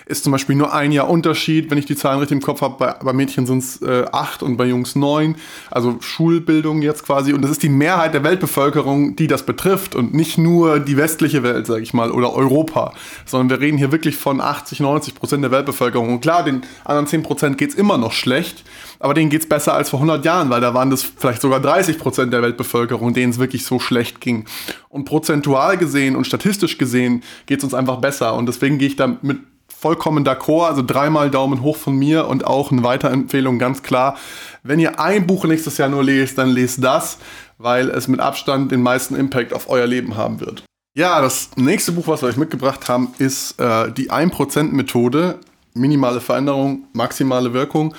[0.10, 2.76] ist zum Beispiel nur ein Jahr Unterschied, wenn ich die Zahlen richtig im Kopf habe.
[2.80, 5.36] Bei, bei Mädchen sind es äh, acht und bei Jungs neun.
[5.70, 7.32] Also Schulbildung jetzt quasi.
[7.32, 11.44] Und das ist die Mehrheit der Weltbevölkerung, die das betrifft und nicht nur die westliche
[11.44, 12.94] Welt, sage ich mal, oder Europa,
[13.26, 16.10] sondern wir reden hier wirklich von 80, 90 Prozent der Weltbevölkerung.
[16.10, 18.64] Und klar, den anderen 10 Prozent geht es immer noch schlecht,
[19.00, 21.60] aber denen geht es besser als vor 100 Jahren, weil da waren das vielleicht sogar
[21.60, 24.46] 30 Prozent der Weltbevölkerung, denen es wirklich so schlecht ging.
[24.88, 28.34] Und prozentual gesehen und statistisch gesehen geht es uns einfach besser.
[28.36, 30.68] Und deswegen gehe ich da mit vollkommen d'accord.
[30.68, 34.18] Also dreimal Daumen hoch von mir und auch eine Weiterempfehlung ganz klar.
[34.64, 37.18] Wenn ihr ein Buch nächstes Jahr nur lest, dann lest das,
[37.58, 40.64] weil es mit Abstand den meisten Impact auf euer Leben haben wird.
[40.96, 45.40] Ja, das nächste Buch, was wir euch mitgebracht haben, ist äh, die 1%-Methode.
[45.74, 47.94] Minimale Veränderung, maximale Wirkung.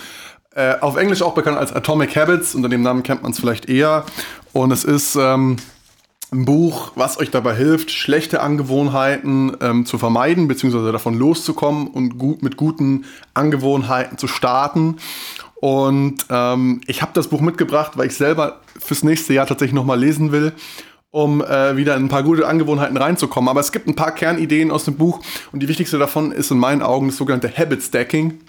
[0.60, 2.54] Äh, auf Englisch auch bekannt als Atomic Habits.
[2.54, 4.04] Unter dem Namen kennt man es vielleicht eher.
[4.52, 5.56] Und es ist ähm,
[6.32, 12.18] ein Buch, was euch dabei hilft, schlechte Angewohnheiten ähm, zu vermeiden, beziehungsweise davon loszukommen und
[12.18, 14.96] gut mit guten Angewohnheiten zu starten.
[15.54, 19.98] Und ähm, ich habe das Buch mitgebracht, weil ich selber fürs nächste Jahr tatsächlich nochmal
[19.98, 20.52] lesen will,
[21.10, 23.48] um äh, wieder in ein paar gute Angewohnheiten reinzukommen.
[23.48, 25.20] Aber es gibt ein paar Kernideen aus dem Buch
[25.52, 28.40] und die wichtigste davon ist in meinen Augen das sogenannte Habit Stacking.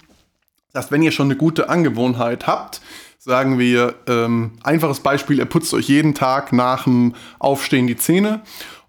[0.72, 2.80] Das heißt, wenn ihr schon eine gute Angewohnheit habt,
[3.18, 8.40] sagen wir, ähm, einfaches Beispiel, ihr putzt euch jeden Tag nach dem Aufstehen die Zähne.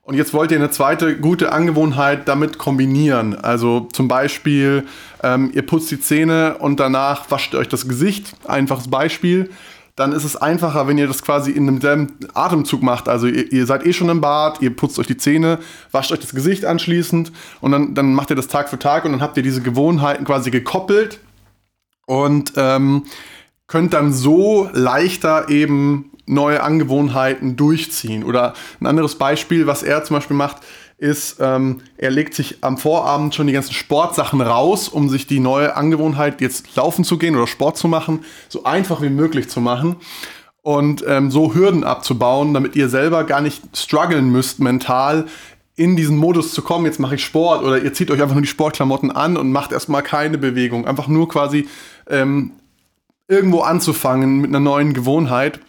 [0.02, 3.36] Und jetzt wollt ihr eine zweite gute Angewohnheit damit kombinieren.
[3.36, 4.86] Also zum Beispiel,
[5.22, 8.36] ähm, ihr putzt die Zähne und danach wascht ihr euch das Gesicht.
[8.46, 9.50] Einfaches Beispiel.
[9.96, 13.08] Dann ist es einfacher, wenn ihr das quasi in einem Atemzug macht.
[13.08, 15.60] Also ihr, ihr, seid eh schon im Bad, ihr putzt euch die Zähne,
[15.92, 19.12] wascht euch das Gesicht anschließend und dann, dann macht ihr das Tag für Tag und
[19.12, 21.20] dann habt ihr diese Gewohnheiten quasi gekoppelt.
[22.06, 23.04] Und ähm,
[23.68, 28.24] könnt dann so leichter eben neue Angewohnheiten durchziehen.
[28.24, 30.58] Oder ein anderes Beispiel, was er zum Beispiel macht,
[30.98, 35.40] ist, ähm, er legt sich am Vorabend schon die ganzen Sportsachen raus, um sich die
[35.40, 39.60] neue Angewohnheit, jetzt laufen zu gehen oder Sport zu machen, so einfach wie möglich zu
[39.60, 39.98] machen.
[40.62, 45.26] Und ähm, so Hürden abzubauen, damit ihr selber gar nicht strugglen müsst, mental
[45.76, 48.44] in diesen Modus zu kommen, jetzt mache ich Sport oder ihr zieht euch einfach nur
[48.44, 50.86] die Sportklamotten an und macht erstmal keine Bewegung.
[50.86, 51.68] Einfach nur quasi
[52.08, 52.52] ähm,
[53.28, 55.60] irgendwo anzufangen mit einer neuen Gewohnheit.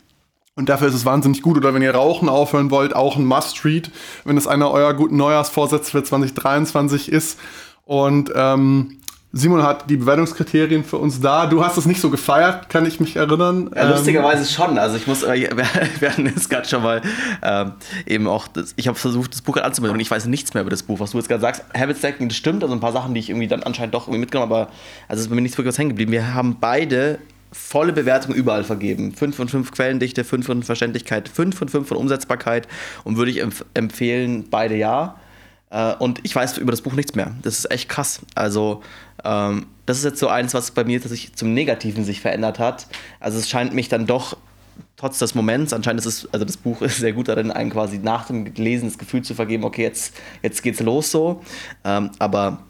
[0.57, 1.57] Und dafür ist es wahnsinnig gut.
[1.57, 3.91] Oder wenn ihr Rauchen aufhören wollt, auch ein Must-Read,
[4.25, 7.41] wenn es einer eurer guten Neujahrsvorsätze für 2023 ist.
[7.85, 8.99] Und ähm,
[9.37, 11.47] Simon hat die Bewertungskriterien für uns da.
[11.47, 13.69] Du hast es nicht so gefeiert, kann ich mich erinnern.
[13.75, 14.79] Ja, lustigerweise ähm, schon.
[14.79, 17.03] Also ich muss, wir hatten jetzt gerade schon mal
[17.43, 17.73] ähm,
[18.07, 20.71] eben auch, das, ich habe versucht, das Buch anzumelden und ich weiß nichts mehr über
[20.71, 21.01] das Buch.
[21.01, 22.63] Was du jetzt gerade sagst, Habit Stacking, das stimmt.
[22.63, 24.73] Also ein paar Sachen, die ich irgendwie dann anscheinend doch irgendwie mitgenommen habe, aber
[25.09, 26.13] also ist bei mir nichts wirklich was hängen geblieben.
[26.13, 27.19] Wir haben beide
[27.51, 29.15] volle Bewertung überall vergeben.
[29.15, 32.69] 5 von 5 Quellendichte, 5 von Verständlichkeit, 5 von 5 von Umsetzbarkeit
[33.03, 35.17] und würde ich empf empfehlen, beide ja.
[35.71, 37.33] Äh, und ich weiß über das Buch nichts mehr.
[37.43, 38.21] Das ist echt krass.
[38.35, 38.83] Also,
[39.25, 42.87] ähm, das ist jetzt so eins, was bei mir tatsächlich zum Negativen sich verändert hat.
[43.21, 44.37] Also, es scheint mich dann doch
[44.97, 47.99] trotz des Moments, anscheinend ist es, also das Buch ist sehr gut darin, einen quasi
[47.99, 51.43] nach dem Lesen das Gefühl zu vergeben, okay, jetzt, jetzt geht's los so.
[51.85, 52.61] Ähm, aber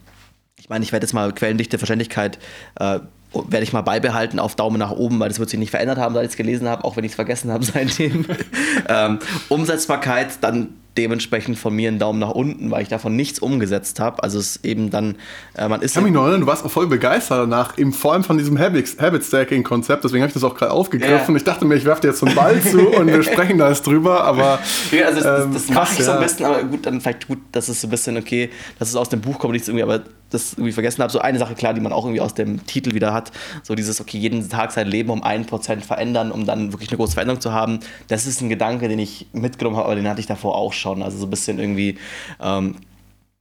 [0.58, 2.38] ich meine, ich werde jetzt mal Quellendichte, Verständlichkeit
[2.76, 3.00] äh,
[3.32, 6.14] werde ich mal beibehalten auf Daumen nach oben, weil das wird sich nicht verändert haben,
[6.14, 8.26] seit ich es gelesen habe, auch wenn ich es vergessen habe seitdem.
[8.88, 14.00] ähm, Umsetzbarkeit, dann dementsprechend von mir einen Daumen nach unten, weil ich davon nichts umgesetzt
[14.00, 14.22] habe.
[14.22, 15.16] Also es ist eben dann,
[15.56, 15.90] äh, man ist.
[15.90, 18.38] Ich kann mich noch erinnern, du warst auch voll begeistert danach, eben vor allem von
[18.38, 21.34] diesem Habit-Stacking-Konzept, deswegen habe ich das auch gerade aufgegriffen.
[21.34, 21.36] Ja.
[21.36, 23.68] Ich dachte mir, ich werfe dir jetzt so einen Ball zu und wir sprechen da
[23.68, 24.60] jetzt drüber, aber.
[24.92, 27.38] Ja, also das, ähm, das mache ich so ein bisschen, aber gut, dann vielleicht gut,
[27.52, 30.02] dass es so ein bisschen, okay, dass es aus dem Buch kommt, nichts irgendwie, aber
[30.34, 31.12] das irgendwie vergessen habe.
[31.12, 34.00] So eine Sache, klar, die man auch irgendwie aus dem Titel wieder hat, so dieses,
[34.00, 37.40] okay, jeden Tag sein Leben um ein Prozent verändern, um dann wirklich eine große Veränderung
[37.40, 37.80] zu haben.
[38.08, 40.83] Das ist ein Gedanke, den ich mitgenommen habe, aber den hatte ich davor auch schon.
[41.02, 41.98] Also so ein bisschen irgendwie.
[42.40, 42.76] Ähm,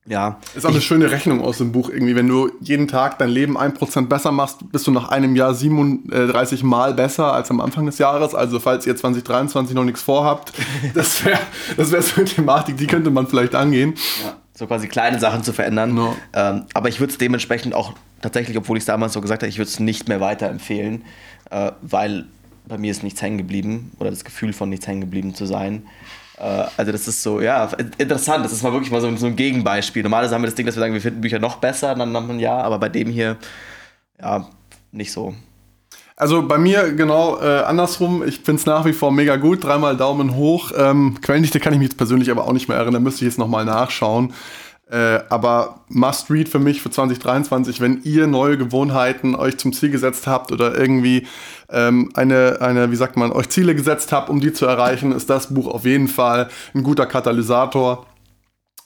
[0.06, 0.40] ja.
[0.54, 2.16] Ist auch eine schöne Rechnung aus dem Buch irgendwie.
[2.16, 5.54] Wenn du jeden Tag dein Leben ein Prozent besser machst, bist du nach einem Jahr
[5.54, 8.36] 37 Mal besser als am Anfang des Jahres.
[8.36, 10.52] Also falls ihr 2023 noch nichts vorhabt,
[10.94, 11.40] das wäre
[11.78, 13.94] das wär so eine Thematik, die könnte man vielleicht angehen.
[14.24, 15.94] Ja, so quasi kleine Sachen zu verändern.
[15.94, 16.16] No.
[16.34, 19.50] Ähm, aber ich würde es dementsprechend auch tatsächlich, obwohl ich es damals so gesagt habe,
[19.50, 21.04] ich würde es nicht mehr weiterempfehlen,
[21.50, 22.26] äh, weil
[22.68, 25.84] bei mir ist nichts hängen geblieben oder das Gefühl von nichts hängen geblieben zu sein.
[26.38, 28.46] Äh, also das ist so, ja, interessant.
[28.46, 30.04] Das ist mal wirklich mal so, so ein Gegenbeispiel.
[30.04, 32.24] Normalerweise haben wir das Ding, dass wir sagen, wir finden Bücher noch besser dann nach
[32.24, 33.38] einem Jahr, aber bei dem hier,
[34.20, 34.48] ja,
[34.92, 35.34] nicht so.
[36.16, 38.24] Also bei mir genau äh, andersrum.
[38.26, 39.64] Ich finde es nach wie vor mega gut.
[39.64, 40.72] Dreimal Daumen hoch.
[40.78, 43.02] Ähm, Quellendichte kann ich mich jetzt persönlich aber auch nicht mehr erinnern.
[43.02, 44.34] Müsste ich jetzt nochmal nachschauen.
[44.94, 49.90] Äh, aber must read für mich für 2023, wenn ihr neue Gewohnheiten euch zum Ziel
[49.90, 51.26] gesetzt habt oder irgendwie
[51.72, 55.32] ähm, eine, eine, wie sagt man, euch Ziele gesetzt habt, um die zu erreichen, ist
[55.32, 58.06] das Buch auf jeden Fall ein guter Katalysator.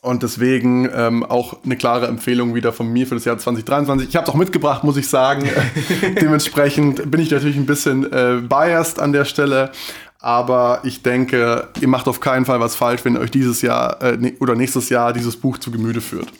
[0.02, 4.08] Und deswegen ähm, auch eine klare Empfehlung wieder von mir für das Jahr 2023.
[4.08, 5.50] Ich habe es auch mitgebracht, muss ich sagen.
[6.22, 9.72] Dementsprechend bin ich natürlich ein bisschen äh, biased an der Stelle.
[10.20, 14.18] Aber ich denke, ihr macht auf keinen Fall was falsch, wenn euch dieses Jahr äh,
[14.18, 16.32] ne, oder nächstes Jahr dieses Buch zu Gemüte führt.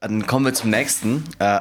[0.00, 1.24] Dann kommen wir zum nächsten.
[1.38, 1.60] Äh,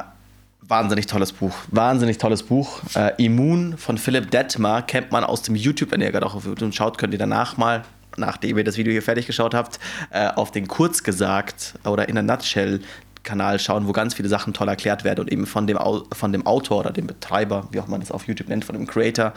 [0.61, 1.55] wahnsinnig tolles Buch.
[1.71, 2.81] Wahnsinnig tolles Buch.
[2.95, 5.91] Äh, Immun von Philipp Detmar kennt man aus dem YouTube.
[5.91, 7.83] Wenn ihr gerade auch auf YouTube schaut, könnt ihr danach mal,
[8.17, 9.79] nachdem ihr das Video hier fertig geschaut habt,
[10.11, 12.81] äh, auf den Kurz gesagt oder in der Nutshell
[13.25, 15.77] Kanal schauen, wo ganz viele Sachen toll erklärt werden und eben von dem,
[16.13, 18.87] von dem Autor oder dem Betreiber, wie auch man das auf YouTube nennt, von dem
[18.87, 19.33] Creator,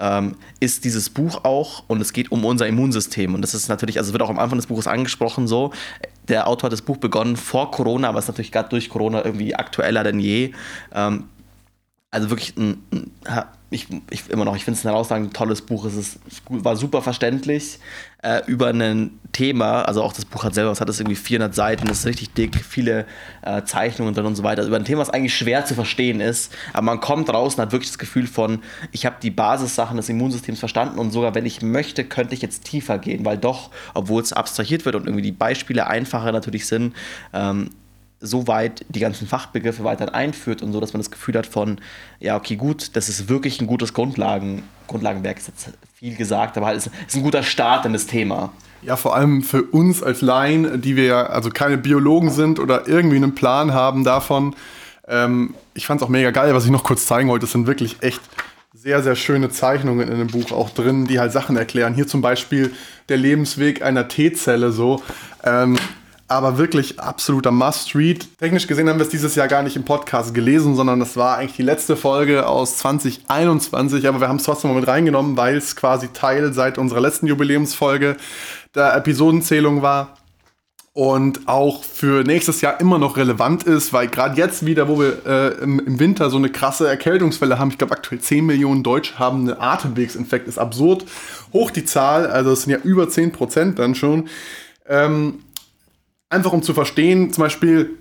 [0.00, 3.34] ähm, ist dieses Buch auch und es geht um unser Immunsystem.
[3.34, 5.72] Und das ist natürlich, also es wird auch am Anfang des Buches angesprochen so,
[6.28, 9.54] der Autor hat das Buch begonnen vor Corona, aber ist natürlich gerade durch Corona irgendwie
[9.54, 10.52] aktueller denn je.
[10.92, 11.24] Ähm,
[12.10, 13.10] also wirklich ein, ein
[13.70, 15.84] ich, ich immer noch, ich finde es ein herausragend tolles Buch.
[15.84, 17.78] Es ist, war super verständlich
[18.22, 19.82] äh, über ein Thema.
[19.82, 22.56] Also auch das Buch hat selber, es hat es irgendwie 400 Seiten, ist richtig dick,
[22.56, 23.04] viele
[23.42, 24.60] äh, Zeichnungen drin und so weiter.
[24.60, 26.54] Also über ein Thema, was eigentlich schwer zu verstehen ist.
[26.72, 30.08] Aber man kommt raus und hat wirklich das Gefühl von, ich habe die Basissachen des
[30.08, 34.22] Immunsystems verstanden und sogar wenn ich möchte, könnte ich jetzt tiefer gehen, weil doch, obwohl
[34.22, 36.96] es abstrahiert wird und irgendwie die Beispiele einfacher natürlich sind,
[37.34, 37.68] ähm,
[38.20, 41.80] so weit die ganzen Fachbegriffe weiter einführt und so, dass man das Gefühl hat von,
[42.18, 46.66] ja, okay, gut, das ist wirklich ein gutes Grundlagen, Grundlagenwerk, ist jetzt viel gesagt, aber
[46.66, 48.52] halt ist, ist ein guter Start in das Thema.
[48.82, 52.86] Ja, vor allem für uns als Laien, die wir ja also keine Biologen sind oder
[52.86, 54.54] irgendwie einen Plan haben davon.
[55.06, 57.46] Ähm, ich fand es auch mega geil, was ich noch kurz zeigen wollte.
[57.46, 58.20] Es sind wirklich echt
[58.72, 61.94] sehr, sehr schöne Zeichnungen in dem Buch auch drin, die halt Sachen erklären.
[61.94, 62.72] Hier zum Beispiel
[63.08, 65.02] der Lebensweg einer T-Zelle so.
[65.42, 65.76] Ähm,
[66.28, 68.38] aber wirklich absoluter Must-Read.
[68.38, 71.38] Technisch gesehen haben wir es dieses Jahr gar nicht im Podcast gelesen, sondern das war
[71.38, 74.06] eigentlich die letzte Folge aus 2021.
[74.06, 77.26] Aber wir haben es trotzdem mal mit reingenommen, weil es quasi Teil seit unserer letzten
[77.26, 78.18] Jubiläumsfolge
[78.74, 80.18] der Episodenzählung war.
[80.92, 85.24] Und auch für nächstes Jahr immer noch relevant ist, weil gerade jetzt wieder, wo wir
[85.26, 89.16] äh, im, im, Winter so eine krasse Erkältungswelle haben, ich glaube aktuell 10 Millionen Deutsche
[89.16, 91.04] haben einen Atemwegsinfekt, ist absurd
[91.52, 94.28] hoch die Zahl, also es sind ja über 10 Prozent dann schon.
[94.88, 95.44] Ähm,
[96.30, 97.98] einfach um zu verstehen, zum Beispiel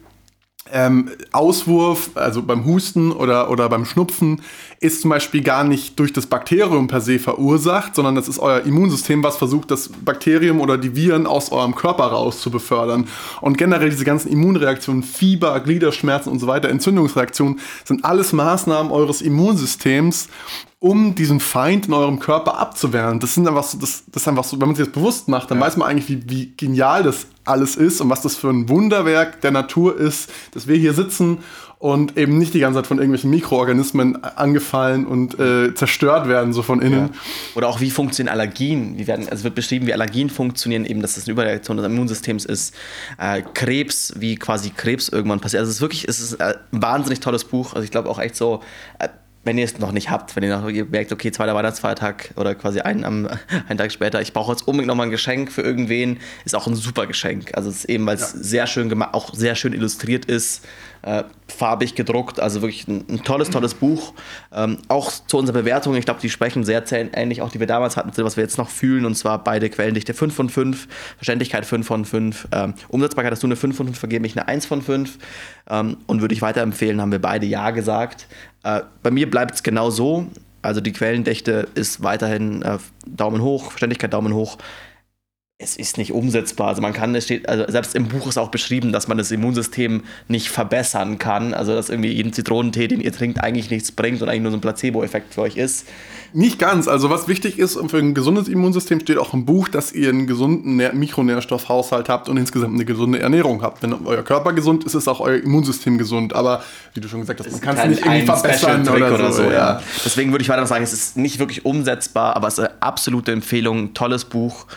[0.71, 4.41] ähm, Auswurf, also beim Husten oder, oder beim Schnupfen,
[4.79, 8.61] ist zum Beispiel gar nicht durch das Bakterium per se verursacht, sondern das ist euer
[8.61, 13.07] Immunsystem, was versucht, das Bakterium oder die Viren aus eurem Körper raus zu befördern.
[13.41, 19.21] Und generell diese ganzen Immunreaktionen, Fieber, Gliederschmerzen und so weiter, Entzündungsreaktionen, sind alles Maßnahmen eures
[19.21, 20.27] Immunsystems,
[20.79, 23.19] um diesen Feind in eurem Körper abzuwehren.
[23.19, 25.49] Das sind einfach so, das, das ist einfach so, wenn man sich das bewusst macht,
[25.49, 25.65] dann ja.
[25.65, 29.41] weiß man eigentlich, wie, wie genial das alles ist und was das für ein Wunderwerk
[29.41, 31.39] der Natur ist, dass wir hier sitzen
[31.79, 36.63] und eben nicht die ganze Zeit von irgendwelchen Mikroorganismen angefallen und äh, zerstört werden, so
[36.63, 37.09] von innen.
[37.13, 37.19] Ja.
[37.55, 38.97] Oder auch wie funktionieren Allergien?
[38.97, 42.45] Wie werden, also wird beschrieben, wie Allergien funktionieren, eben, dass das eine Überreaktion des Immunsystems
[42.45, 42.73] ist.
[43.19, 45.59] Äh, Krebs, wie quasi Krebs irgendwann passiert.
[45.59, 47.73] Also es ist wirklich, es ist ein wahnsinnig tolles Buch.
[47.73, 48.61] Also ich glaube auch echt so.
[48.99, 49.09] Äh,
[49.47, 52.81] wenn ihr es noch nicht habt, wenn ihr noch merkt, okay, zweiter Weihnachtsfeiertag oder quasi
[52.81, 53.27] einen, am,
[53.67, 56.75] einen Tag später, ich brauche jetzt unbedingt nochmal ein Geschenk für irgendwen, ist auch ein
[56.75, 57.51] super Geschenk.
[57.55, 58.39] Also es ist eben, weil es ja.
[58.39, 60.65] sehr schön gemacht, auch sehr schön illustriert ist.
[61.07, 64.13] Äh, farbig gedruckt, also wirklich ein, ein tolles, tolles Buch.
[64.51, 67.95] Ähm, auch zu unserer Bewertung, ich glaube, die sprechen sehr ähnlich, auch die wir damals
[67.95, 71.87] hatten, was wir jetzt noch fühlen, und zwar beide Quellendichte 5 von 5, Verständlichkeit 5
[71.87, 74.81] von 5, ähm, Umsetzbarkeit hast du eine 5 von 5 vergeben, ich eine 1 von
[74.81, 75.17] 5
[75.69, 78.27] ähm, und würde ich weiterempfehlen, haben wir beide Ja gesagt.
[78.63, 80.27] Äh, bei mir bleibt es genau so,
[80.61, 84.57] also die Quellendichte ist weiterhin äh, Daumen hoch, Verständlichkeit Daumen hoch
[85.59, 86.67] es ist nicht umsetzbar.
[86.67, 89.31] Also man kann, es steht, also selbst im Buch ist auch beschrieben, dass man das
[89.31, 91.55] Immunsystem nicht verbessern kann.
[91.55, 94.57] Also dass irgendwie jeden Zitronentee, den ihr trinkt, eigentlich nichts bringt und eigentlich nur so
[94.57, 95.87] ein Placebo-Effekt für euch ist.
[96.31, 96.87] Nicht ganz.
[96.87, 100.27] Also was wichtig ist für ein gesundes Immunsystem, steht auch im Buch, dass ihr einen
[100.27, 103.81] gesunden Mikronährstoffhaushalt habt und insgesamt eine gesunde Ernährung habt.
[103.81, 106.35] Wenn euer Körper gesund ist, ist auch euer Immunsystem gesund.
[106.35, 106.61] Aber
[106.93, 109.41] wie du schon gesagt hast, man kann es nicht irgendwie verbessern oder, oder, so.
[109.49, 109.81] Ja.
[110.05, 113.31] Deswegen würde ich weiter sagen, es ist nicht wirklich umsetzbar, aber es ist eine absolute
[113.31, 113.95] Empfehlung.
[113.95, 114.67] Tolles Buch.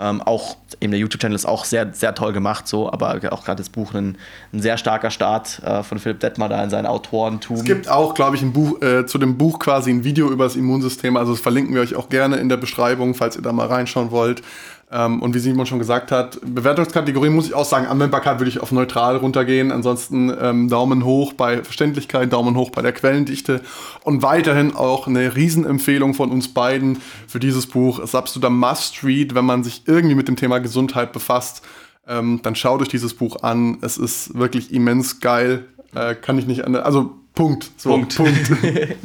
[0.00, 3.58] Ähm, auch eben der YouTube-Channel ist auch sehr, sehr toll gemacht, so, aber auch gerade
[3.58, 4.16] das Buch ein,
[4.52, 7.58] ein, sehr starker Start äh, von Philipp Detmar da in seinem Autorentum.
[7.58, 10.44] Es gibt auch, glaube ich, ein Buch, äh, zu dem Buch quasi ein Video über
[10.44, 13.52] das Immunsystem, also das verlinken wir euch auch gerne in der Beschreibung, falls ihr da
[13.52, 14.42] mal reinschauen wollt.
[14.92, 18.60] Ähm, und wie Simon schon gesagt hat, Bewertungskategorie muss ich auch sagen, Anwendbarkeit würde ich
[18.60, 19.70] auf neutral runtergehen.
[19.70, 23.60] Ansonsten ähm, Daumen hoch bei Verständlichkeit, Daumen hoch bei der Quellendichte
[24.02, 28.00] und weiterhin auch eine Riesenempfehlung von uns beiden für dieses Buch.
[28.00, 31.62] Es ist absoluter Must-Read, wenn man sich irgendwie mit dem Thema Gesundheit befasst.
[32.08, 33.78] Ähm, dann schaut euch dieses Buch an.
[33.82, 35.66] Es ist wirklich immens geil.
[35.94, 36.84] Äh, kann ich nicht anders.
[36.84, 37.70] Also Punkt.
[37.76, 38.16] So, Punkt.
[38.16, 38.50] Punkt.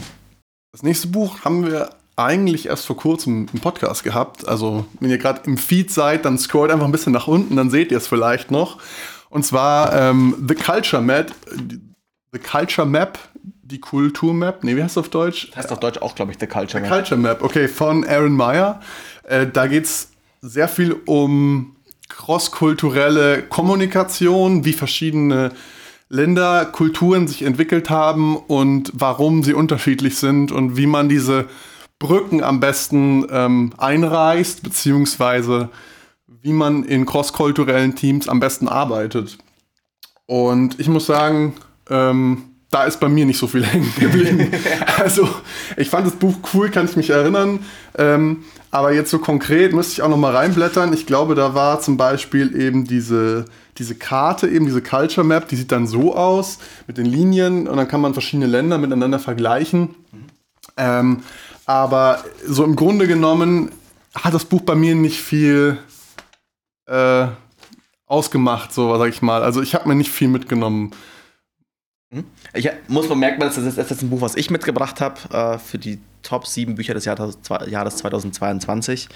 [0.72, 4.48] das nächste Buch haben wir eigentlich erst vor kurzem einen Podcast gehabt.
[4.48, 7.70] Also, wenn ihr gerade im Feed seid, dann scrollt einfach ein bisschen nach unten, dann
[7.70, 8.80] seht ihr es vielleicht noch.
[9.30, 11.34] Und zwar ähm, The Culture Map.
[12.32, 13.18] The Culture Map,
[13.64, 14.64] die Kulturmap.
[14.64, 15.52] Nee, wie heißt es auf Deutsch?
[15.56, 16.90] Heißt auf Deutsch auch, glaube ich, The Culture Map.
[16.90, 18.82] The Culture Map, okay, von Aaron Meyer.
[19.24, 21.76] Äh, da geht es sehr viel um
[22.10, 25.52] crosskulturelle Kommunikation, wie verschiedene
[26.10, 31.46] Länder, Kulturen sich entwickelt haben und warum sie unterschiedlich sind und wie man diese
[32.00, 35.70] Brücken am besten ähm, einreißt, beziehungsweise
[36.42, 39.38] wie man in crosskulturellen Teams am besten arbeitet.
[40.28, 41.54] Und ich muss sagen,
[41.90, 44.52] ähm, da ist bei mir nicht so viel hängen geblieben.
[44.98, 45.28] also,
[45.78, 47.60] ich fand das Buch cool, kann ich mich erinnern.
[47.98, 50.92] Ähm, aber jetzt so konkret müsste ich auch noch mal reinblättern.
[50.94, 53.46] Ich glaube, da war zum Beispiel eben diese,
[53.78, 57.78] diese Karte, eben diese Culture Map, die sieht dann so aus mit den Linien und
[57.78, 59.96] dann kann man verschiedene Länder miteinander vergleichen.
[60.12, 60.35] Mhm.
[60.78, 61.24] Ähm,
[61.66, 63.72] aber so im Grunde genommen
[64.14, 65.78] hat das Buch bei mir nicht viel
[66.88, 67.28] äh,
[68.06, 69.44] ausgemacht, so sag ich mal.
[69.44, 70.92] Also ich habe mir nicht viel mitgenommen.
[72.14, 72.26] Hm?
[72.54, 76.00] Ich muss bemerken, das ist jetzt ein Buch, was ich mitgebracht habe äh, für die
[76.22, 79.10] Top 7 Bücher des Jahres, Jahres 2022.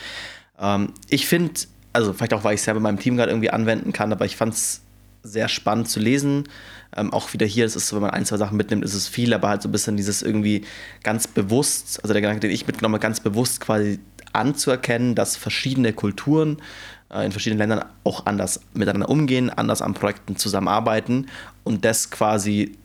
[0.60, 1.54] Ähm, ich finde,
[1.94, 4.26] also vielleicht auch, weil ich es selber in meinem Team gerade irgendwie anwenden kann, aber
[4.26, 4.82] ich fand es
[5.24, 6.48] sehr spannend zu lesen.
[6.96, 9.08] Ähm, auch wieder hier, es ist so, wenn man ein, zwei Sachen mitnimmt, ist es
[9.08, 10.66] viel, aber halt so ein bisschen dieses irgendwie
[11.04, 14.00] ganz bewusst, also der Gedanke, den ich mitgenommen habe, ganz bewusst quasi
[14.34, 16.58] anzuerkennen, dass verschiedene Kulturen
[17.12, 21.28] äh, in verschiedenen Ländern auch anders miteinander umgehen, anders an Projekten zusammenarbeiten
[21.64, 22.78] und das quasi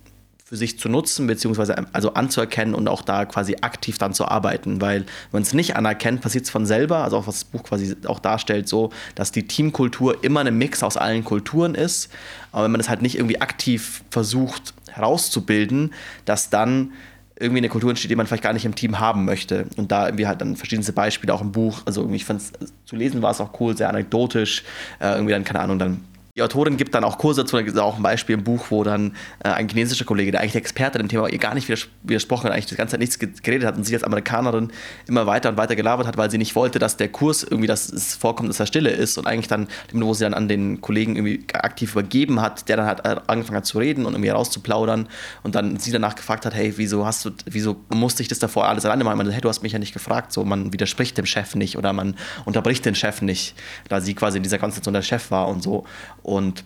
[0.47, 4.83] für sich zu nutzen, beziehungsweise also anzuerkennen und auch da quasi aktiv dann zu arbeiten.
[4.83, 7.63] Weil wenn man es nicht anerkennt, passiert es von selber, also auch was das Buch
[7.63, 12.11] quasi auch darstellt, so, dass die Teamkultur immer ein Mix aus allen Kulturen ist.
[12.53, 15.95] Aber wenn man es halt nicht irgendwie aktiv versucht herauszubilden,
[16.27, 16.93] dass dann
[17.37, 19.67] irgendwie eine Kultur entsteht, die man vielleicht gar nicht im Team haben möchte.
[19.77, 21.83] Und da irgendwie halt dann verschiedenste Beispiele auch im Buch.
[21.87, 22.53] Also irgendwie, ich fand es
[22.85, 24.63] zu lesen war es auch cool, sehr anekdotisch.
[25.01, 26.05] Äh, irgendwie dann, keine Ahnung, dann
[26.37, 28.67] die Autorin gibt dann auch Kurse dazu, da gibt es auch ein Beispiel im Buch,
[28.71, 31.69] wo dann äh, ein chinesischer Kollege, der eigentlich Experte im Thema ihr gar nicht
[32.03, 34.73] widersprochen hat, eigentlich die ganze Zeit nichts geredet hat und sie als Amerikanerin
[35.07, 37.89] immer weiter und weiter gelabert hat, weil sie nicht wollte, dass der Kurs irgendwie, dass
[37.89, 41.15] es vorkommt, dass er stille ist und eigentlich dann, wo sie dann an den Kollegen
[41.15, 45.09] irgendwie aktiv übergeben hat, der dann äh, angefangen hat zu reden und irgendwie rauszuplaudern
[45.45, 48.67] und dann sie danach gefragt hat, hey, wieso hast du, wieso musste ich das davor
[48.67, 49.19] alles alleine machen?
[49.19, 51.93] Man, hey, du hast mich ja nicht gefragt, so man widerspricht dem Chef nicht oder
[51.93, 53.55] man unterbricht den Chef nicht,
[53.89, 55.85] da sie quasi in dieser Konstellation der Chef war und so
[56.25, 56.65] und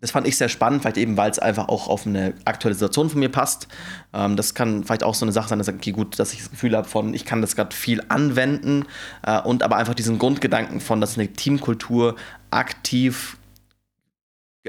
[0.00, 3.08] das fand ich sehr spannend, vielleicht eben, weil es einfach auch auf eine aktuelle Situation
[3.08, 3.66] von mir passt.
[4.12, 6.50] Ähm, das kann vielleicht auch so eine Sache sein, dass, okay, gut, dass ich das
[6.50, 8.84] Gefühl habe von, ich kann das gerade viel anwenden
[9.22, 12.16] äh, und aber einfach diesen Grundgedanken von, dass eine Teamkultur
[12.50, 13.36] aktiv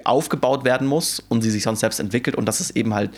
[0.05, 3.11] aufgebaut werden muss und sie sich sonst selbst entwickelt und dass es eben halt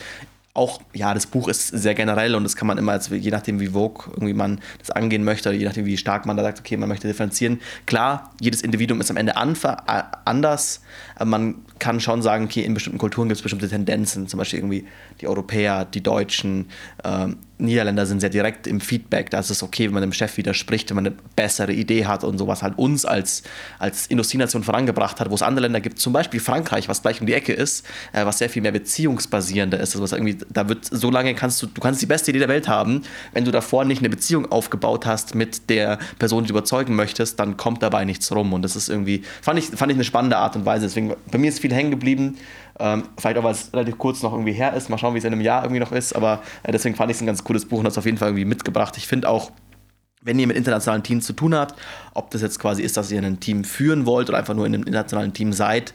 [0.54, 3.60] auch, ja, das Buch ist sehr generell und das kann man immer, als, je nachdem
[3.60, 6.76] wie Vogue irgendwie man das angehen möchte, je nachdem wie stark man da sagt, okay,
[6.76, 7.62] man möchte differenzieren.
[7.86, 10.82] Klar, jedes Individuum ist am Ende anders,
[11.16, 14.60] aber man kann schon sagen, okay, in bestimmten Kulturen gibt es bestimmte Tendenzen, zum Beispiel
[14.60, 14.86] irgendwie
[15.22, 16.68] die Europäer, die Deutschen,
[17.04, 19.30] ähm, Niederländer sind sehr direkt im Feedback.
[19.30, 22.24] Da ist es okay, wenn man dem Chef widerspricht, wenn man eine bessere Idee hat
[22.24, 23.44] und sowas halt uns als,
[23.80, 27.28] als Industrienation vorangebracht hat, wo es andere Länder gibt, zum Beispiel Frankreich, was gleich um
[27.28, 29.90] die Ecke ist, äh, was sehr viel mehr beziehungsbasierender ist.
[29.90, 32.48] Also was irgendwie, da wird so lange kannst du, du kannst die beste Idee der
[32.48, 33.02] Welt haben,
[33.34, 37.40] wenn du davor nicht eine Beziehung aufgebaut hast mit der Person, die du überzeugen möchtest,
[37.40, 38.54] dann kommt dabei nichts rum.
[38.54, 40.86] Und das ist irgendwie, fand ich, fand ich eine spannende Art und Weise.
[40.86, 42.38] Deswegen, bei mir ist viel hängen geblieben.
[42.80, 44.90] Ähm, vielleicht auch, weil es relativ kurz noch irgendwie her ist.
[44.90, 46.14] Mal schauen, wie es in einem Jahr irgendwie noch ist.
[46.16, 48.30] Aber äh, deswegen fand ich es ein ganz cooles Buch und das auf jeden Fall
[48.30, 48.96] irgendwie mitgebracht.
[48.98, 49.52] Ich finde auch,
[50.22, 51.80] wenn ihr mit internationalen Teams zu tun habt,
[52.14, 54.74] ob das jetzt quasi ist, dass ihr ein Team führen wollt oder einfach nur in
[54.74, 55.94] einem internationalen Team seid,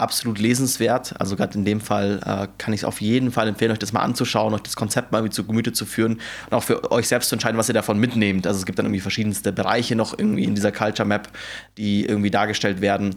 [0.00, 1.14] absolut lesenswert.
[1.20, 3.92] Also gerade in dem Fall äh, kann ich es auf jeden Fall empfehlen, euch das
[3.92, 7.28] mal anzuschauen, euch das Konzept mal zu Gemüte zu führen und auch für euch selbst
[7.28, 8.46] zu entscheiden, was ihr davon mitnehmt.
[8.46, 11.28] Also es gibt dann irgendwie verschiedenste Bereiche noch irgendwie in dieser Culture Map,
[11.76, 13.14] die irgendwie dargestellt werden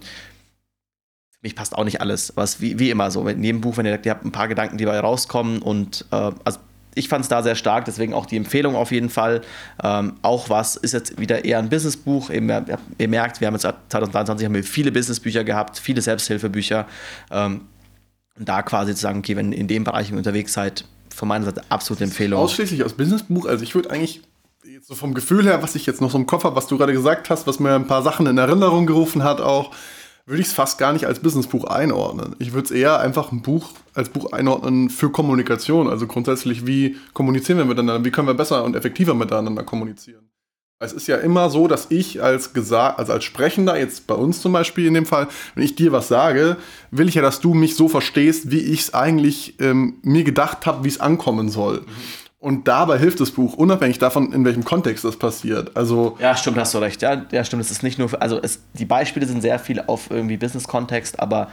[1.44, 2.34] mich passt auch nicht alles.
[2.36, 3.28] Was wie, wie immer so.
[3.28, 6.32] In jedem Buch, wenn ihr, ihr habt ein paar Gedanken, die dabei rauskommen und äh,
[6.44, 6.60] also
[6.96, 9.42] ich fand es da sehr stark, deswegen auch die Empfehlung auf jeden Fall.
[9.84, 12.30] Ähm, auch was ist jetzt wieder eher ein Businessbuch.
[12.30, 12.50] Eben,
[12.98, 16.86] ihr merkt, wir haben jetzt 2023 haben wir viele Businessbücher gehabt, viele Selbsthilfebücher.
[17.32, 17.62] Ähm,
[18.38, 21.46] und da quasi zu sagen, okay, wenn ihr in dem Bereich unterwegs seid, von meiner
[21.46, 22.40] Seite absolute Empfehlung.
[22.40, 23.46] Ausschließlich aus Businessbuch.
[23.46, 24.22] Also ich würde eigentlich
[24.64, 26.78] jetzt so vom Gefühl her, was ich jetzt noch so im Kopf habe, was du
[26.78, 29.72] gerade gesagt hast, was mir ein paar Sachen in Erinnerung gerufen hat, auch
[30.26, 32.36] würde ich es fast gar nicht als Businessbuch einordnen.
[32.40, 35.90] Ich würde es eher einfach ein Buch als Buch einordnen für Kommunikation.
[35.90, 38.06] Also grundsätzlich, wie kommunizieren wir miteinander?
[38.06, 40.30] Wie können wir besser und effektiver miteinander kommunizieren?
[40.80, 44.42] Es ist ja immer so, dass ich als gesagt, also als Sprechender, jetzt bei uns
[44.42, 46.58] zum Beispiel in dem Fall, wenn ich dir was sage,
[46.92, 50.66] will ich ja, dass du mich so verstehst, wie ich es eigentlich ähm, mir gedacht
[50.66, 51.82] habe, wie es ankommen soll.
[51.82, 51.86] Mhm.
[52.44, 55.78] Und dabei hilft das Buch, unabhängig davon, in welchem Kontext das passiert.
[55.78, 57.02] Also ja, stimmt, hast du recht.
[57.02, 57.62] Ja, ja stimmt.
[57.62, 61.22] Es ist nicht nur, für, also es, die Beispiele sind sehr viel auf irgendwie Business-Kontext,
[61.22, 61.48] aber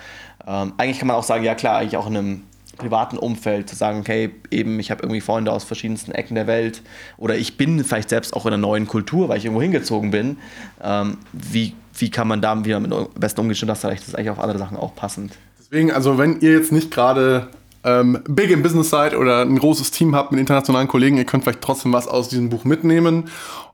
[0.48, 2.42] ähm, eigentlich kann man auch sagen, ja klar, eigentlich auch in einem
[2.76, 6.82] privaten Umfeld zu sagen, okay, eben ich habe irgendwie Freunde aus verschiedensten Ecken der Welt
[7.18, 10.38] oder ich bin vielleicht selbst auch in einer neuen Kultur, weil ich irgendwo hingezogen bin.
[10.82, 13.54] Ähm, wie, wie kann man da wieder mit am besten umgehen?
[13.54, 15.34] Stimmt, hast du recht, das ist eigentlich auf andere Sachen auch passend.
[15.60, 17.48] Deswegen, also wenn ihr jetzt nicht gerade
[17.84, 21.44] ähm, big im Business seid oder ein großes Team habt mit internationalen Kollegen, ihr könnt
[21.44, 23.28] vielleicht trotzdem was aus diesem Buch mitnehmen.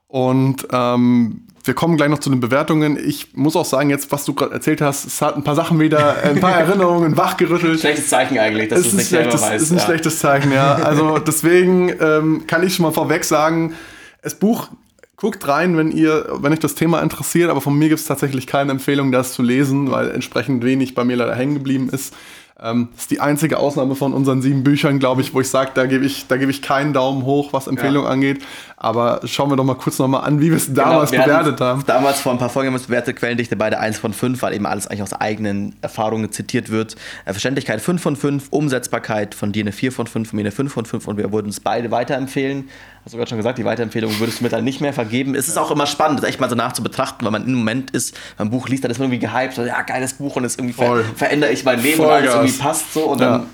[0.08, 2.96] Und ähm, wir kommen gleich noch zu den Bewertungen.
[2.96, 5.80] Ich muss auch sagen, jetzt, was du gerade erzählt hast, es hat ein paar Sachen
[5.80, 7.80] wieder, ein paar Erinnerungen wachgerüttelt.
[7.80, 9.62] Schlechtes Zeichen eigentlich, dass es nicht schlechtes, weißt.
[9.62, 9.84] ist ein ja.
[9.84, 10.76] schlechtes Zeichen, ja.
[10.76, 13.74] Also deswegen ähm, kann ich schon mal vorweg sagen,
[14.22, 14.68] das Buch
[15.16, 18.46] guckt rein, wenn ihr, wenn euch das Thema interessiert, aber von mir gibt es tatsächlich
[18.46, 22.14] keine Empfehlung, das zu lesen, weil entsprechend wenig bei mir leider hängen geblieben ist.
[22.58, 25.72] Ähm, das ist die einzige Ausnahme von unseren sieben Büchern, glaube ich, wo ich sage,
[25.74, 28.10] da gebe ich, geb ich keinen Daumen hoch, was Empfehlung ja.
[28.10, 28.42] angeht.
[28.78, 31.60] Aber schauen wir doch mal kurz nochmal an, wie wir es genau, damals wir bewertet
[31.60, 31.82] haben.
[31.86, 34.52] Damals vor ein paar Folgen haben wir es bewertet, Quellendichte beide 1 von 5, weil
[34.52, 36.94] eben alles eigentlich aus eigenen Erfahrungen zitiert wird.
[37.24, 40.50] Äh, Verständlichkeit 5 von 5, Umsetzbarkeit von dir eine 4 von 5, von mir eine
[40.50, 42.68] 5 von 5 und wir würden es beide weiterempfehlen
[43.06, 45.36] hast du gerade schon gesagt, die Weiterempfehlung würdest du mir dann nicht mehr vergeben.
[45.36, 48.18] Es ist auch immer spannend, das echt mal so nachzubetrachten, weil man im Moment ist,
[48.36, 50.74] beim Buch liest, dann ist man irgendwie gehypt, so, ja, geiles Buch und es irgendwie
[50.74, 53.38] ver verändere ich mein Leben, weil es irgendwie passt so und ja.
[53.38, 53.46] dann.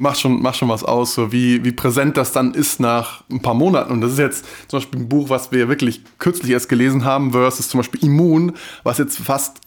[0.00, 3.42] Macht schon, macht schon was aus, so wie, wie präsent das dann ist nach ein
[3.42, 3.92] paar Monaten.
[3.92, 7.32] Und das ist jetzt zum Beispiel ein Buch, was wir wirklich kürzlich erst gelesen haben,
[7.32, 9.58] versus zum Beispiel Immun, was jetzt fast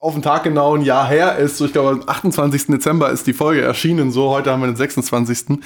[0.00, 1.58] auf den Tag genau ein Jahr her ist.
[1.58, 2.66] So, ich glaube, am 28.
[2.68, 4.10] Dezember ist die Folge erschienen.
[4.10, 5.58] So, heute haben wir den 26.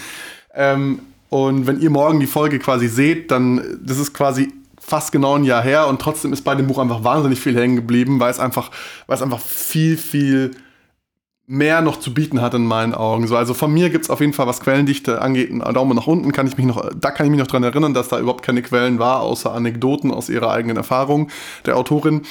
[0.55, 5.37] Ähm, und wenn ihr morgen die Folge quasi seht, dann das ist quasi fast genau
[5.37, 8.31] ein Jahr her und trotzdem ist bei dem Buch einfach wahnsinnig viel hängen geblieben, weil
[8.31, 8.71] es einfach,
[9.07, 10.51] weil es einfach viel, viel
[11.47, 13.27] mehr noch zu bieten hat in meinen Augen.
[13.27, 16.07] So, also von mir gibt es auf jeden Fall, was Quellendichte angeht, einen Daumen nach
[16.07, 18.45] unten, kann ich mich noch, da kann ich mich noch dran erinnern, dass da überhaupt
[18.45, 21.29] keine Quellen war, außer Anekdoten aus ihrer eigenen Erfahrung
[21.67, 22.23] der Autorin.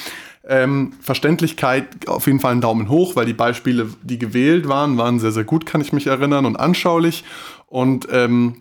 [0.48, 5.20] Ähm, Verständlichkeit auf jeden Fall einen Daumen hoch, weil die Beispiele, die gewählt waren, waren
[5.20, 7.24] sehr, sehr gut, kann ich mich erinnern und anschaulich.
[7.68, 8.56] Und ähm,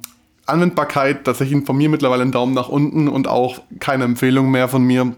[0.45, 4.83] Anwendbarkeit tatsächlich von mir mittlerweile einen Daumen nach unten und auch keine Empfehlung mehr von
[4.83, 5.13] mir.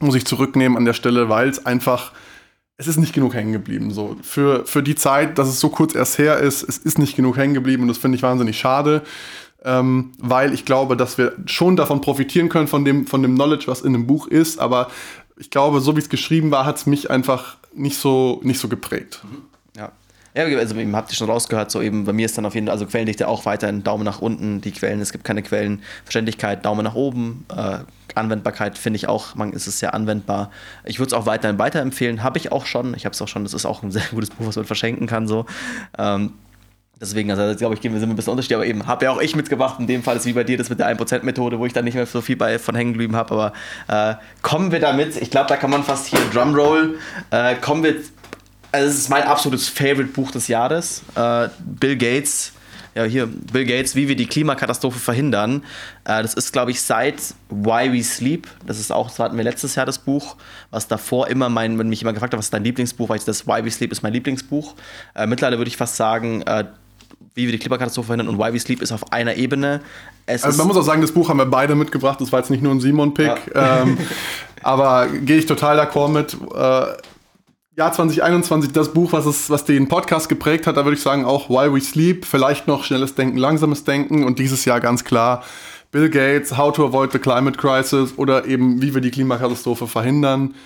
[0.00, 2.12] Muss ich zurücknehmen an der Stelle, weil es einfach,
[2.80, 3.90] es ist nicht genug hängen geblieben.
[3.90, 4.16] So.
[4.22, 7.36] Für, für die Zeit, dass es so kurz erst her ist, es ist nicht genug
[7.36, 9.02] hängen geblieben und das finde ich wahnsinnig schade.
[9.62, 13.66] Ähm, weil ich glaube, dass wir schon davon profitieren können, von dem, von dem Knowledge,
[13.66, 14.90] was in dem Buch ist, aber
[15.36, 18.68] ich glaube, so wie es geschrieben war, hat es mich einfach nicht so, nicht so
[18.68, 19.20] geprägt.
[19.22, 19.49] Mhm.
[20.34, 22.68] Ja, also eben habt ihr schon rausgehört, so eben bei mir ist dann auf jeden
[22.68, 26.64] Fall, also Quellendichte auch weiterhin Daumen nach unten, die Quellen, es gibt keine Quellen, Verständlichkeit,
[26.64, 27.78] Daumen nach oben, äh,
[28.14, 30.50] Anwendbarkeit finde ich auch, man ist es sehr anwendbar.
[30.84, 33.42] Ich würde es auch weiterhin weiterempfehlen, habe ich auch schon, ich habe es auch schon,
[33.42, 35.46] das ist auch ein sehr gutes Buch, was man verschenken kann, so.
[35.98, 36.32] Ähm,
[37.00, 39.34] Deswegen, also glaube ich, gehen wir ein bisschen unterschiedlich, aber eben habe ja auch ich
[39.34, 39.76] mitgebracht.
[39.80, 41.94] In dem Fall ist wie bei dir das mit der 1%-Methode, wo ich dann nicht
[41.94, 43.52] mehr so viel bei, von hängen geblieben habe.
[43.88, 46.98] Aber äh, kommen wir damit, ich glaube, da kann man fast hier Drumroll,
[47.30, 47.96] äh, kommen wir
[48.72, 51.02] also es ist mein absolutes Favorite Buch des Jahres.
[51.14, 52.52] Äh, Bill Gates
[52.94, 55.62] ja, hier, Bill Gates, wie wir die Klimakatastrophe verhindern.
[56.04, 58.48] Äh, das ist, glaube ich, seit Why We Sleep.
[58.66, 60.36] Das ist auch, das hatten wir letztes Jahr das Buch,
[60.70, 63.24] was davor immer mein, wenn mich immer gefragt hat, was ist dein Lieblingsbuch, weil ich
[63.24, 64.74] das Why We Sleep ist mein Lieblingsbuch.
[65.14, 66.64] Äh, mittlerweile würde ich fast sagen, äh,
[67.34, 69.82] wie wir die Klimakatastrophe verhindern und Why We Sleep ist auf einer Ebene.
[70.26, 72.20] Es also man muss auch sagen, das Buch haben wir beide mitgebracht.
[72.20, 73.54] Das war jetzt nicht nur ein Simon-Pick.
[73.54, 73.82] Ja.
[73.82, 73.98] Ähm,
[74.62, 76.34] aber gehe ich total d'accord mit.
[76.34, 77.00] Äh,
[77.80, 81.24] Jahr 2021, das Buch, was, es, was den Podcast geprägt hat, da würde ich sagen
[81.24, 85.42] auch Why We Sleep, vielleicht noch schnelles Denken, langsames Denken und dieses Jahr ganz klar
[85.90, 90.56] Bill Gates, How to Avoid the Climate Crisis oder eben wie wir die Klimakatastrophe verhindern.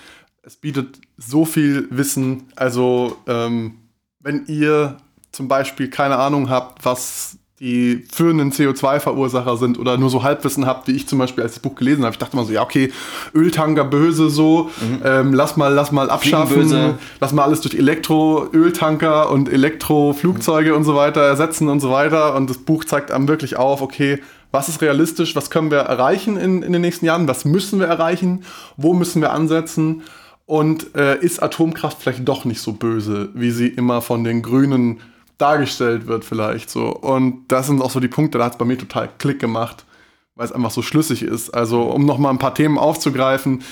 [0.43, 2.51] Es bietet so viel Wissen.
[2.57, 3.75] Also ähm,
[4.19, 4.97] wenn ihr
[5.31, 10.89] zum Beispiel keine Ahnung habt, was die führenden CO2-Verursacher sind oder nur so Halbwissen habt,
[10.89, 12.11] wie ich zum Beispiel, als das Buch gelesen habe.
[12.11, 12.91] Ich dachte mal so, ja, okay,
[13.33, 15.01] Öltanker böse so, mhm.
[15.05, 20.77] ähm, lass mal, lass mal abschaffen, lass mal alles durch Elektro-Öltanker und Elektroflugzeuge mhm.
[20.77, 22.35] und so weiter ersetzen und so weiter.
[22.35, 26.35] Und das Buch zeigt einem wirklich auf, okay, was ist realistisch, was können wir erreichen
[26.35, 28.43] in, in den nächsten Jahren, was müssen wir erreichen,
[28.75, 30.03] wo müssen wir ansetzen
[30.45, 34.99] und äh, ist Atomkraft vielleicht doch nicht so böse, wie sie immer von den Grünen
[35.37, 36.87] dargestellt wird vielleicht so.
[36.87, 39.85] Und das sind auch so die Punkte, da hat es bei mir total Klick gemacht,
[40.35, 41.49] weil es einfach so schlüssig ist.
[41.49, 43.63] Also um nochmal ein paar Themen aufzugreifen,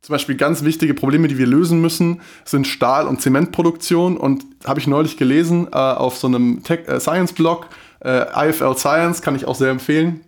[0.00, 4.16] zum Beispiel ganz wichtige Probleme, die wir lösen müssen, sind Stahl- und Zementproduktion.
[4.16, 7.68] Und habe ich neulich gelesen äh, auf so einem äh, Science-Blog,
[8.04, 10.22] äh, IFL Science, kann ich auch sehr empfehlen.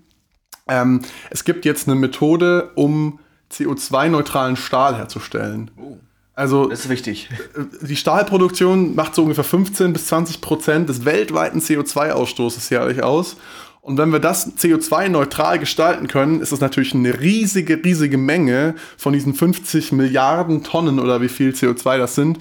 [0.69, 3.19] Ähm, es gibt jetzt eine Methode, um
[3.51, 5.71] CO2-neutralen Stahl herzustellen.
[5.77, 5.99] Oh.
[6.37, 7.29] Also, das ist wichtig.
[7.57, 13.37] Äh, die Stahlproduktion macht so ungefähr 15 bis 20 Prozent des weltweiten CO2-Ausstoßes jährlich aus.
[13.85, 19.13] Und wenn wir das CO2-neutral gestalten können, ist das natürlich eine riesige, riesige Menge von
[19.13, 22.39] diesen 50 Milliarden Tonnen oder wie viel CO2 das sind,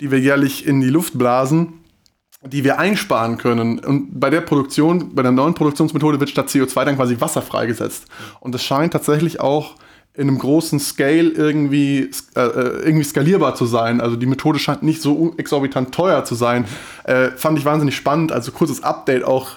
[0.00, 1.80] die wir jährlich in die Luft blasen,
[2.44, 3.80] die wir einsparen können.
[3.80, 8.06] Und bei der Produktion, bei der neuen Produktionsmethode wird statt CO2 dann quasi Wasser freigesetzt.
[8.38, 9.74] Und das scheint tatsächlich auch
[10.16, 14.00] in einem großen Scale irgendwie, äh, äh, irgendwie skalierbar zu sein.
[14.00, 16.66] Also die Methode scheint nicht so exorbitant teuer zu sein.
[17.02, 18.30] Äh, fand ich wahnsinnig spannend.
[18.30, 19.52] Also kurzes Update auch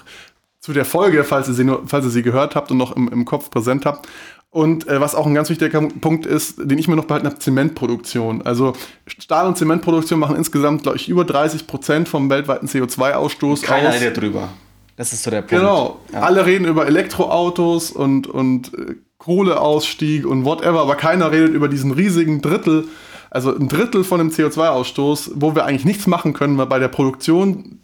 [0.60, 3.08] zu der Folge, falls ihr sie, nur, falls ihr sie gehört habt und noch im,
[3.08, 4.08] im Kopf präsent habt.
[4.50, 7.38] Und äh, was auch ein ganz wichtiger Punkt ist, den ich mir noch behalten habe,
[7.38, 8.42] Zementproduktion.
[8.42, 8.72] Also
[9.06, 13.62] Stahl- und Zementproduktion machen insgesamt, glaube ich, über 30 Prozent vom weltweiten CO2-Ausstoß aus.
[13.62, 14.48] Keiner redet drüber.
[14.96, 15.50] Das ist so der Punkt.
[15.50, 16.00] Genau.
[16.12, 16.22] Ja.
[16.22, 21.90] Alle reden über Elektroautos und, und äh, Kohleausstieg und whatever, aber keiner redet über diesen
[21.90, 22.88] riesigen Drittel,
[23.30, 26.88] also ein Drittel von dem CO2-Ausstoß, wo wir eigentlich nichts machen können, weil bei der
[26.88, 27.78] Produktion,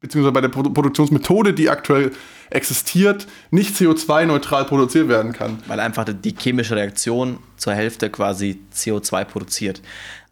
[0.00, 2.12] beziehungsweise bei der Produ Produktionsmethode, die aktuell
[2.50, 5.58] existiert, nicht CO2-neutral produziert werden kann.
[5.66, 9.82] Weil einfach die chemische Reaktion zur Hälfte quasi CO2 produziert.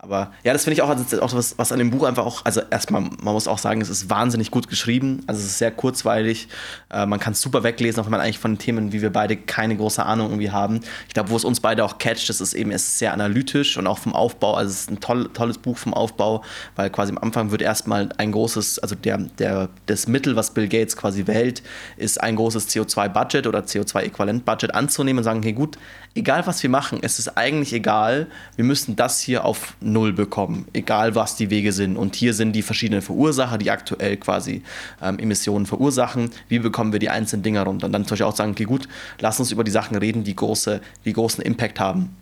[0.04, 2.44] Aber ja, das finde ich auch, also auch was, was an dem Buch einfach auch,
[2.44, 5.70] also erstmal, man muss auch sagen, es ist wahnsinnig gut geschrieben, also es ist sehr
[5.70, 6.48] kurzweilig,
[6.90, 9.36] äh, man kann es super weglesen, auch wenn man eigentlich von Themen, wie wir beide
[9.36, 10.80] keine große Ahnung irgendwie haben.
[11.06, 13.76] Ich glaube, wo es uns beide auch catcht, das ist eben, es ist sehr analytisch
[13.76, 16.42] und auch vom Aufbau, also es ist ein toll, tolles Buch vom Aufbau,
[16.74, 20.66] weil quasi am Anfang wird erstmal ein großes, also der, der, das Mittel, was Bill
[20.66, 21.62] Gates quasi wählt,
[21.96, 25.78] ist ein großes CO2-Budget oder CO2-Äquivalent-Budget anzunehmen und sagen, okay, gut,
[26.16, 28.26] egal was wir machen, es ist eigentlich egal,
[28.56, 31.96] wir müssen das hier auf Null bekommen, egal was die Wege sind.
[31.96, 34.62] Und hier sind die verschiedenen Verursacher, die aktuell quasi
[35.02, 36.30] ähm, Emissionen verursachen.
[36.48, 37.86] Wie bekommen wir die einzelnen Dinge runter?
[37.86, 38.88] Und dann zum Beispiel auch sagen, okay, gut,
[39.20, 42.16] lass uns über die Sachen reden, die, große, die großen Impact haben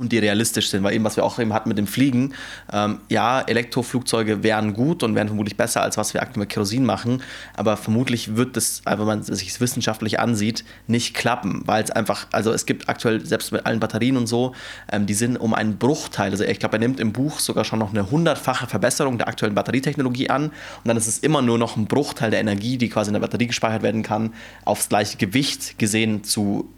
[0.00, 2.32] und die realistisch sind, weil eben, was wir auch eben hatten mit dem Fliegen,
[2.72, 6.86] ähm, ja, Elektroflugzeuge wären gut und wären vermutlich besser, als was wir aktuell mit Kerosin
[6.86, 7.22] machen,
[7.54, 12.26] aber vermutlich wird das, wenn man sich es wissenschaftlich ansieht, nicht klappen, weil es einfach,
[12.32, 14.54] also es gibt aktuell, selbst mit allen Batterien und so,
[14.90, 17.78] ähm, die sind um einen Bruchteil, also ich glaube, er nimmt im Buch sogar schon
[17.78, 20.52] noch eine hundertfache Verbesserung der aktuellen Batterietechnologie an und
[20.86, 23.48] dann ist es immer nur noch ein Bruchteil der Energie, die quasi in der Batterie
[23.48, 24.32] gespeichert werden kann,
[24.64, 26.70] aufs gleiche Gewicht gesehen zu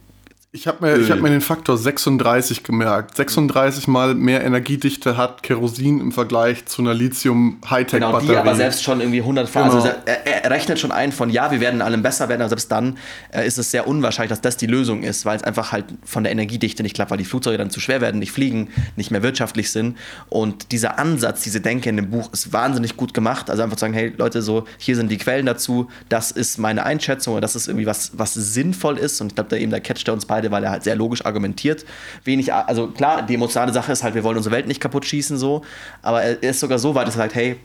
[0.54, 3.16] ich habe mir, hab mir den Faktor 36 gemerkt.
[3.16, 8.26] 36 mal mehr Energiedichte hat Kerosin im Vergleich zu einer Lithium-Hightech-Batterie.
[8.26, 9.64] Genau, die aber selbst schon irgendwie 100 genau.
[9.64, 12.70] Also er, er, rechnet schon ein von, ja, wir werden allem besser werden, aber selbst
[12.70, 12.98] dann
[13.30, 16.22] äh, ist es sehr unwahrscheinlich, dass das die Lösung ist, weil es einfach halt von
[16.22, 19.22] der Energiedichte nicht klappt, weil die Flugzeuge dann zu schwer werden, nicht fliegen, nicht mehr
[19.22, 19.96] wirtschaftlich sind.
[20.28, 23.48] Und dieser Ansatz, diese Denke in dem Buch ist wahnsinnig gut gemacht.
[23.48, 26.84] Also einfach zu sagen, hey Leute, so, hier sind die Quellen dazu, das ist meine
[26.84, 29.18] Einschätzung, oder das ist irgendwie was, was sinnvoll ist.
[29.22, 30.96] Und ich glaube, da eben, da catcht er uns beide beide, weil er halt sehr
[30.96, 31.84] logisch argumentiert.
[32.24, 35.38] Wenig, also klar, die emotionale Sache ist halt, wir wollen unsere Welt nicht kaputt schießen,
[35.38, 35.62] so.
[36.02, 37.56] Aber er ist sogar so weit, dass er sagt, hey,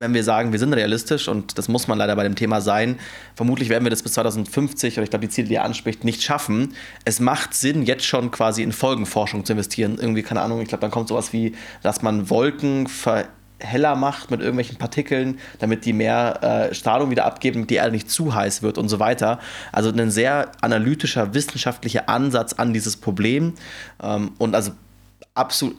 [0.00, 2.98] wenn wir sagen, wir sind realistisch und das muss man leider bei dem Thema sein,
[3.36, 6.22] vermutlich werden wir das bis 2050 oder ich glaube die Ziele, die er anspricht, nicht
[6.22, 6.74] schaffen.
[7.04, 9.96] Es macht Sinn, jetzt schon quasi in Folgenforschung zu investieren.
[9.98, 13.28] Irgendwie, keine Ahnung, ich glaube, dann kommt sowas wie, dass man Wolken ver
[13.64, 17.92] heller macht mit irgendwelchen Partikeln, damit die mehr äh, Strahlung wieder abgeben, damit die Erde
[17.92, 19.38] nicht zu heiß wird und so weiter.
[19.72, 23.54] Also ein sehr analytischer, wissenschaftlicher Ansatz an dieses Problem.
[24.02, 24.72] Ähm, und also
[25.34, 25.76] absolut,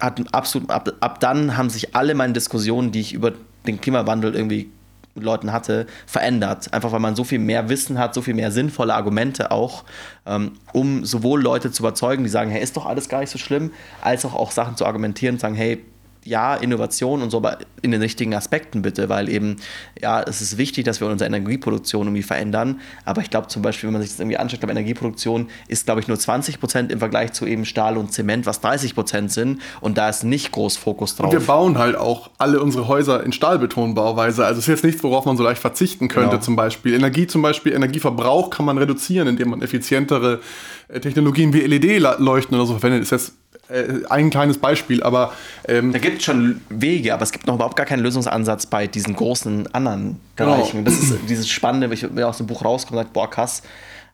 [0.00, 3.32] hat absolut ab, ab dann haben sich alle meine Diskussionen, die ich über
[3.66, 4.70] den Klimawandel irgendwie
[5.14, 6.72] mit Leuten hatte, verändert.
[6.72, 9.84] Einfach weil man so viel mehr Wissen hat, so viel mehr sinnvolle Argumente auch,
[10.26, 13.38] ähm, um sowohl Leute zu überzeugen, die sagen, hey, ist doch alles gar nicht so
[13.38, 15.84] schlimm, als auch, auch Sachen zu argumentieren und sagen, hey,
[16.24, 19.56] ja, Innovation und so, aber in den richtigen Aspekten bitte, weil eben,
[20.00, 23.88] ja, es ist wichtig, dass wir unsere Energieproduktion irgendwie verändern, aber ich glaube zum Beispiel,
[23.88, 26.98] wenn man sich das irgendwie anschaut, glaube Energieproduktion ist, glaube ich, nur 20 Prozent im
[26.98, 30.76] Vergleich zu eben Stahl und Zement, was 30 Prozent sind und da ist nicht groß
[30.76, 31.32] Fokus drauf.
[31.32, 35.02] Und wir bauen halt auch alle unsere Häuser in Stahlbetonbauweise, also es ist jetzt nichts,
[35.02, 36.42] worauf man so leicht verzichten könnte genau.
[36.42, 36.94] zum Beispiel.
[36.94, 40.40] Energie zum Beispiel, Energieverbrauch kann man reduzieren, indem man effizientere
[40.88, 43.32] Technologien wie LED-Leuchten oder so verwendet, ist jetzt
[43.68, 45.32] äh, ein kleines Beispiel, aber.
[45.66, 48.86] Ähm, da gibt es schon Wege, aber es gibt noch überhaupt gar keinen Lösungsansatz bei
[48.86, 50.84] diesen großen anderen Bereichen.
[50.84, 50.90] Genau.
[50.90, 53.62] Das ist dieses Spannende, ich bin aus dem Buch rausgekommen und gesagt, boah, krass.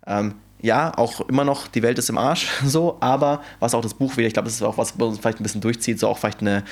[0.06, 3.94] Ähm, ja, auch immer noch, die Welt ist im Arsch, so, aber was auch das
[3.94, 6.08] Buch wieder, ich glaube, das ist auch was, was uns vielleicht ein bisschen durchzieht, so
[6.08, 6.64] auch vielleicht eine,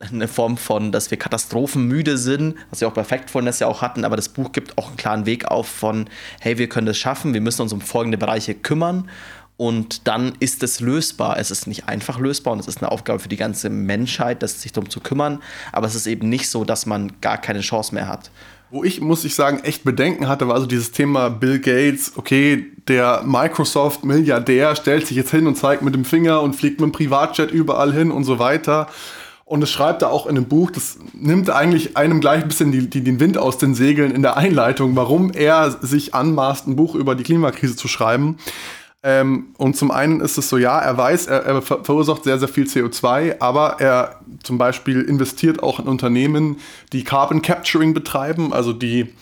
[0.00, 4.04] eine Form von, dass wir katastrophenmüde sind, was wir auch bei Factfulness ja auch hatten,
[4.04, 6.08] aber das Buch gibt auch einen klaren Weg auf von,
[6.40, 9.08] hey, wir können das schaffen, wir müssen uns um folgende Bereiche kümmern
[9.56, 11.38] und dann ist es lösbar.
[11.38, 14.62] Es ist nicht einfach lösbar und es ist eine Aufgabe für die ganze Menschheit, das
[14.62, 15.40] sich darum zu kümmern.
[15.70, 18.30] Aber es ist eben nicht so, dass man gar keine Chance mehr hat.
[18.70, 22.12] Wo ich, muss ich sagen, echt Bedenken hatte, war also dieses Thema Bill Gates.
[22.16, 26.90] Okay, der Microsoft-Milliardär stellt sich jetzt hin und zeigt mit dem Finger und fliegt mit
[26.90, 28.88] dem Privatjet überall hin und so weiter.
[29.46, 32.72] Und es schreibt er auch in einem Buch, das nimmt eigentlich einem gleich ein bisschen
[32.72, 36.76] die, die, den Wind aus den Segeln in der Einleitung, warum er sich anmaßt, ein
[36.76, 38.38] Buch über die Klimakrise zu schreiben.
[39.02, 42.48] Ähm, und zum einen ist es so, ja, er weiß, er, er, verursacht sehr, sehr
[42.48, 46.56] viel CO2, aber er zum Beispiel investiert auch in Unternehmen,
[46.94, 49.12] die Carbon Capturing betreiben, also die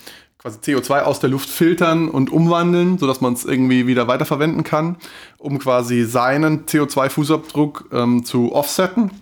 [0.43, 4.97] quasi CO2 aus der Luft filtern und umwandeln, sodass man es irgendwie wieder weiterverwenden kann,
[5.39, 9.13] um quasi seinen CO2-Fußabdruck ähm, zu offsetten.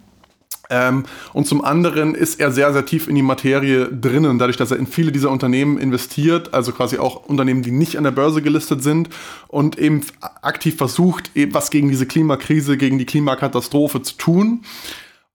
[0.70, 4.70] Ähm, und zum anderen ist er sehr, sehr tief in die Materie drinnen, dadurch, dass
[4.70, 8.40] er in viele dieser Unternehmen investiert, also quasi auch Unternehmen, die nicht an der Börse
[8.40, 9.10] gelistet sind
[9.48, 10.02] und eben
[10.40, 14.62] aktiv versucht, eben was gegen diese Klimakrise, gegen die Klimakatastrophe zu tun.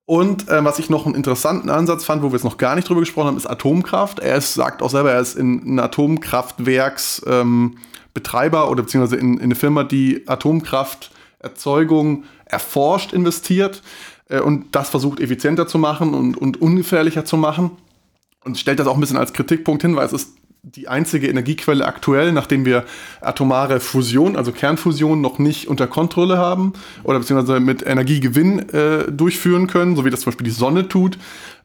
[0.06, 2.88] Und äh, was ich noch einen interessanten Ansatz fand, wo wir jetzt noch gar nicht
[2.88, 4.20] drüber gesprochen haben, ist Atomkraft.
[4.20, 9.44] Er ist, sagt auch selber, er ist in ein Atomkraftwerksbetreiber ähm, oder beziehungsweise in, in
[9.44, 13.82] eine Firma, die Atomkrafterzeugung erforscht, investiert
[14.30, 17.72] äh, und das versucht effizienter zu machen und, und ungefährlicher zu machen.
[18.44, 20.36] Und stellt das auch ein bisschen als Kritikpunkt hin, weil es ist
[20.66, 22.86] die einzige Energiequelle aktuell, nachdem wir
[23.22, 29.68] atomare Fusion, also Kernfusion, noch nicht unter Kontrolle haben oder beziehungsweise mit Energiegewinn äh, durchführen
[29.68, 31.20] können, so wie das zum Beispiel die Sonne tut,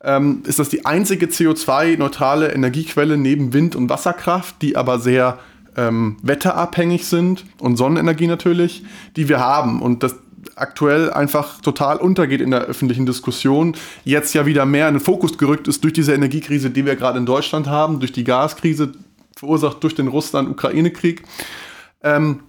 [0.04, 5.38] ähm, ist das die einzige CO2-neutrale Energiequelle neben Wind- und Wasserkraft, die aber sehr
[5.76, 8.84] ähm, wetterabhängig sind und Sonnenenergie natürlich,
[9.16, 9.80] die wir haben.
[9.80, 10.14] Und das,
[10.60, 15.38] aktuell einfach total untergeht in der öffentlichen Diskussion, jetzt ja wieder mehr in den Fokus
[15.38, 18.92] gerückt ist durch diese Energiekrise, die wir gerade in Deutschland haben, durch die Gaskrise,
[19.36, 21.22] verursacht durch den Russland-Ukraine-Krieg.
[22.02, 22.40] Ähm,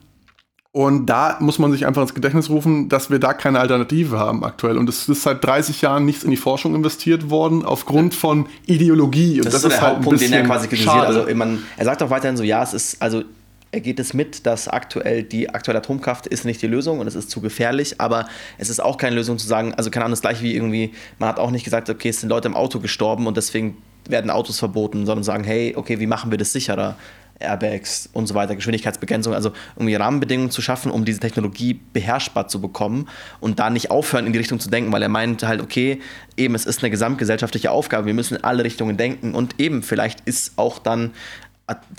[0.73, 4.45] und da muss man sich einfach ins Gedächtnis rufen, dass wir da keine Alternative haben
[4.45, 4.77] aktuell.
[4.77, 9.39] Und es ist seit 30 Jahren nichts in die Forschung investiert worden, aufgrund von Ideologie.
[9.39, 10.95] Und das, das ist, so der halt Hauptpunkt, den er quasi kritisiert.
[10.95, 13.23] Also man, er sagt auch weiterhin so, ja, es ist, also
[13.71, 17.15] er geht es mit, dass aktuell die aktuelle Atomkraft ist nicht die Lösung und es
[17.15, 20.21] ist zu gefährlich, aber es ist auch keine Lösung zu sagen, also keine Ahnung, das
[20.21, 23.27] gleiche wie irgendwie, man hat auch nicht gesagt, okay, es sind Leute im Auto gestorben
[23.27, 26.95] und deswegen werden Autos verboten, sondern sagen, hey, okay, wie machen wir das sicherer?
[27.41, 32.61] Airbags und so weiter, Geschwindigkeitsbegrenzung, also irgendwie Rahmenbedingungen zu schaffen, um diese Technologie beherrschbar zu
[32.61, 33.07] bekommen
[33.39, 36.01] und da nicht aufhören, in die Richtung zu denken, weil er meint halt, okay,
[36.37, 40.21] eben, es ist eine gesamtgesellschaftliche Aufgabe, wir müssen in alle Richtungen denken und eben, vielleicht
[40.21, 41.11] ist auch dann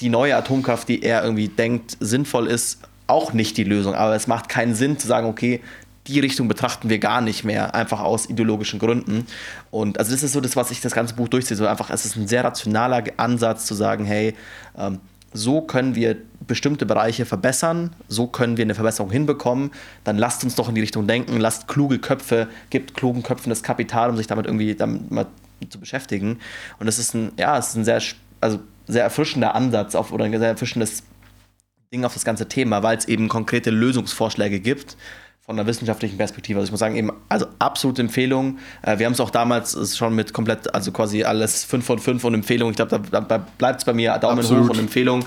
[0.01, 3.95] die neue Atomkraft, die er irgendwie denkt, sinnvoll ist, auch nicht die Lösung.
[3.95, 5.61] Aber es macht keinen Sinn zu sagen, okay,
[6.07, 9.27] die Richtung betrachten wir gar nicht mehr, einfach aus ideologischen Gründen.
[9.71, 11.57] Und also das ist so das, was ich das ganze Buch durchziehe.
[11.57, 14.35] So einfach, es ist ein sehr rationaler Ansatz zu sagen, hey,
[14.77, 14.99] ähm,
[15.33, 16.17] so können wir
[16.47, 19.71] bestimmte Bereiche verbessern, so können wir eine Verbesserung hinbekommen,
[20.05, 23.63] dann lasst uns doch in die Richtung denken, lasst kluge Köpfe, gibt klugen Köpfen das
[23.63, 25.29] Kapital, um sich damit irgendwie damit
[25.71, 26.39] zu beschäftigen.
[26.79, 28.03] Und es ist ein, ja, es ist ein sehr,
[28.41, 28.61] also
[28.93, 31.03] sehr erfrischender Ansatz auf, oder ein sehr erfrischendes
[31.93, 34.97] Ding auf das ganze Thema, weil es eben konkrete Lösungsvorschläge gibt
[35.45, 36.61] von einer wissenschaftlichen Perspektive.
[36.61, 38.59] Also ich muss sagen, eben, also absolute Empfehlung.
[38.83, 42.23] Äh, wir haben es auch damals schon mit komplett, also quasi alles 5 von 5
[42.23, 42.71] und Empfehlung.
[42.71, 44.67] Ich glaube, da, da bleibt es bei mir Daumen Absolut.
[44.67, 45.25] hoch und Empfehlung.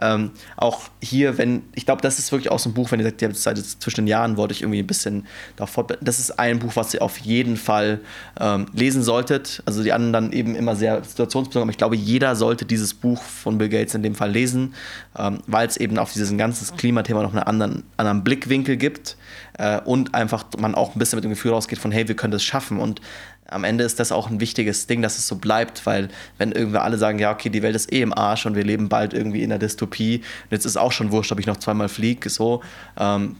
[0.00, 3.20] Ähm, auch hier, wenn, ich glaube, das ist wirklich aus dem Buch, wenn ihr sagt,
[3.20, 6.02] ihr habt seit zwischen den Jahren, wollte ich irgendwie ein bisschen darauf fortbilden.
[6.02, 8.00] Das ist ein Buch, was ihr auf jeden Fall
[8.40, 9.62] ähm, lesen solltet.
[9.66, 13.20] Also die anderen dann eben immer sehr situationsbezogen, aber ich glaube, jeder sollte dieses Buch
[13.20, 14.72] von Bill Gates in dem Fall lesen,
[15.18, 19.18] ähm, weil es eben auf dieses ganze Klimathema noch einen anderen, anderen Blickwinkel gibt
[19.58, 22.32] äh, und einfach man auch ein bisschen mit dem Gefühl rausgeht von, hey, wir können
[22.32, 22.78] das schaffen.
[22.80, 23.00] Und
[23.46, 26.78] am Ende ist das auch ein wichtiges Ding, dass es so bleibt, weil wenn irgendwie
[26.78, 29.42] alle sagen, ja, okay, die Welt ist eh im Arsch und wir leben bald irgendwie
[29.42, 32.62] in der Dystopie, und jetzt ist auch schon wurscht, ob ich noch zweimal fliege, so,
[32.98, 33.36] ähm,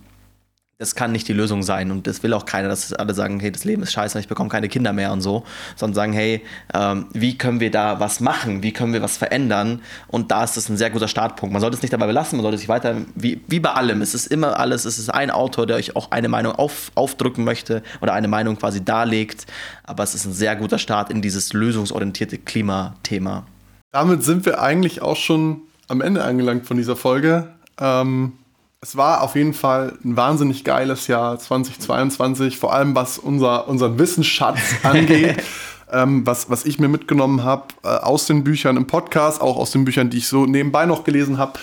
[0.79, 3.51] das kann nicht die Lösung sein und das will auch keiner, dass alle sagen, hey,
[3.51, 5.43] das Leben ist scheiße ich bekomme keine Kinder mehr und so,
[5.75, 9.83] sondern sagen, hey, ähm, wie können wir da was machen, wie können wir was verändern
[10.07, 11.53] und da ist das ein sehr guter Startpunkt.
[11.53, 14.15] Man sollte es nicht dabei belassen, man sollte sich weiter, wie, wie bei allem, es
[14.15, 17.83] ist immer alles, es ist ein Autor, der euch auch eine Meinung auf, aufdrücken möchte
[18.01, 19.47] oder eine Meinung quasi darlegt,
[19.83, 23.45] aber es ist ein sehr guter Start in dieses lösungsorientierte Klimathema.
[23.91, 27.49] Damit sind wir eigentlich auch schon am Ende angelangt von dieser Folge.
[27.81, 28.35] Ähm
[28.81, 33.99] es war auf jeden Fall ein wahnsinnig geiles Jahr 2022, vor allem was unser, unseren
[33.99, 35.43] Wissensschatz angeht.
[35.91, 39.71] ähm, was, was ich mir mitgenommen habe äh, aus den Büchern im Podcast, auch aus
[39.73, 41.59] den Büchern, die ich so nebenbei noch gelesen habe,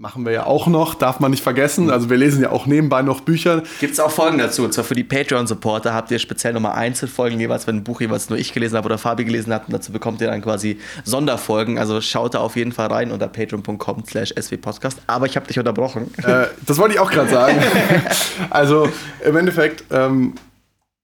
[0.00, 1.90] Machen wir ja auch noch, darf man nicht vergessen.
[1.90, 3.64] Also wir lesen ja auch nebenbei noch Bücher.
[3.80, 4.62] Gibt es auch Folgen dazu.
[4.62, 8.30] Und zwar für die Patreon-Supporter habt ihr speziell nochmal Einzelfolgen jeweils, wenn ein Buch jeweils
[8.30, 9.66] nur ich gelesen habe oder Fabi gelesen hat.
[9.66, 11.80] Und dazu bekommt ihr dann quasi Sonderfolgen.
[11.80, 15.00] Also schaut da auf jeden Fall rein unter patreon.com slash swpodcast.
[15.08, 16.14] Aber ich habe dich unterbrochen.
[16.22, 17.60] Äh, das wollte ich auch gerade sagen.
[18.50, 18.88] also
[19.24, 20.34] im Endeffekt, ähm,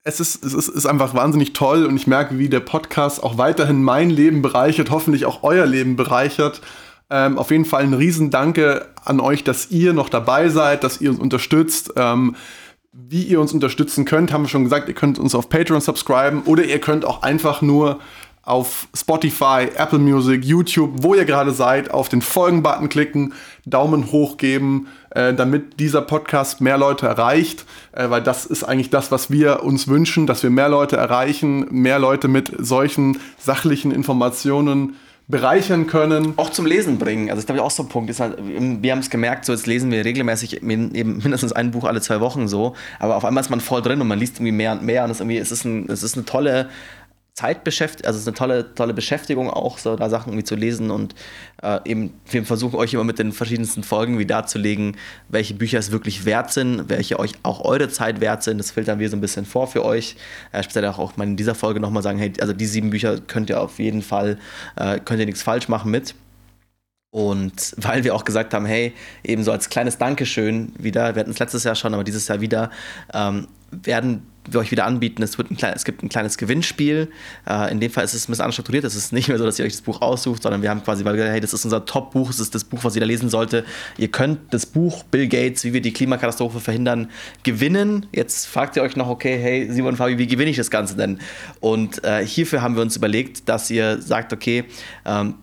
[0.04, 3.38] es ist, es ist, ist einfach wahnsinnig toll und ich merke, wie der Podcast auch
[3.38, 6.60] weiterhin mein Leben bereichert, hoffentlich auch euer Leben bereichert.
[7.14, 11.10] Ähm, auf jeden Fall ein Riesendanke an euch, dass ihr noch dabei seid, dass ihr
[11.10, 11.92] uns unterstützt.
[11.94, 12.34] Ähm,
[12.92, 16.42] wie ihr uns unterstützen könnt, haben wir schon gesagt, ihr könnt uns auf Patreon subscriben
[16.42, 18.00] oder ihr könnt auch einfach nur
[18.42, 23.32] auf Spotify, Apple Music, YouTube, wo ihr gerade seid, auf den Folgen-Button klicken,
[23.64, 28.90] Daumen hoch geben, äh, damit dieser Podcast mehr Leute erreicht, äh, weil das ist eigentlich
[28.90, 33.92] das, was wir uns wünschen, dass wir mehr Leute erreichen, mehr Leute mit solchen sachlichen
[33.92, 34.96] Informationen
[35.26, 36.34] bereichern können.
[36.36, 37.30] Auch zum Lesen bringen.
[37.30, 39.66] Also ich glaube, auch so ein Punkt ist halt, wir haben es gemerkt, so jetzt
[39.66, 43.50] lesen wir regelmäßig eben mindestens ein Buch alle zwei Wochen so, aber auf einmal ist
[43.50, 45.20] man voll drin und man liest irgendwie mehr und mehr und es,
[45.50, 46.68] ist, ein, es ist eine tolle
[47.34, 50.92] Zeitbeschäftigung, also es ist eine tolle, tolle Beschäftigung auch, so da Sachen irgendwie zu lesen
[50.92, 51.16] und
[51.64, 54.96] äh, eben, wir versuchen euch immer mit den verschiedensten Folgen wie darzulegen,
[55.28, 58.58] welche Bücher es wirklich wert sind, welche euch auch eure Zeit wert sind.
[58.58, 60.14] Das filtern wir so ein bisschen vor für euch.
[60.52, 63.50] Äh, speziell auch mal in dieser Folge nochmal sagen, hey, also die sieben Bücher könnt
[63.50, 64.38] ihr auf jeden Fall,
[64.76, 66.14] äh, könnt ihr nichts falsch machen mit.
[67.14, 68.92] Und weil wir auch gesagt haben, hey,
[69.22, 72.40] eben so als kleines Dankeschön wieder, wir hatten es letztes Jahr schon, aber dieses Jahr
[72.40, 72.72] wieder,
[73.12, 77.08] ähm, werden wir euch wieder anbieten, es, wird ein klein, es gibt ein kleines Gewinnspiel.
[77.48, 78.82] Äh, in dem Fall ist es ein bisschen anders strukturiert.
[78.82, 81.04] Es ist nicht mehr so, dass ihr euch das Buch aussucht, sondern wir haben quasi,
[81.04, 83.30] weil wir gesagt hey, das ist unser Top-Buch, es ist das Buch, was jeder lesen
[83.30, 83.64] sollte.
[83.96, 87.12] Ihr könnt das Buch Bill Gates, wie wir die Klimakatastrophe verhindern,
[87.44, 88.06] gewinnen.
[88.12, 90.96] Jetzt fragt ihr euch noch, okay, hey, Simon und Fabi, wie gewinne ich das Ganze
[90.96, 91.20] denn?
[91.60, 94.64] Und äh, hierfür haben wir uns überlegt, dass ihr sagt, okay,
[95.06, 95.36] ähm,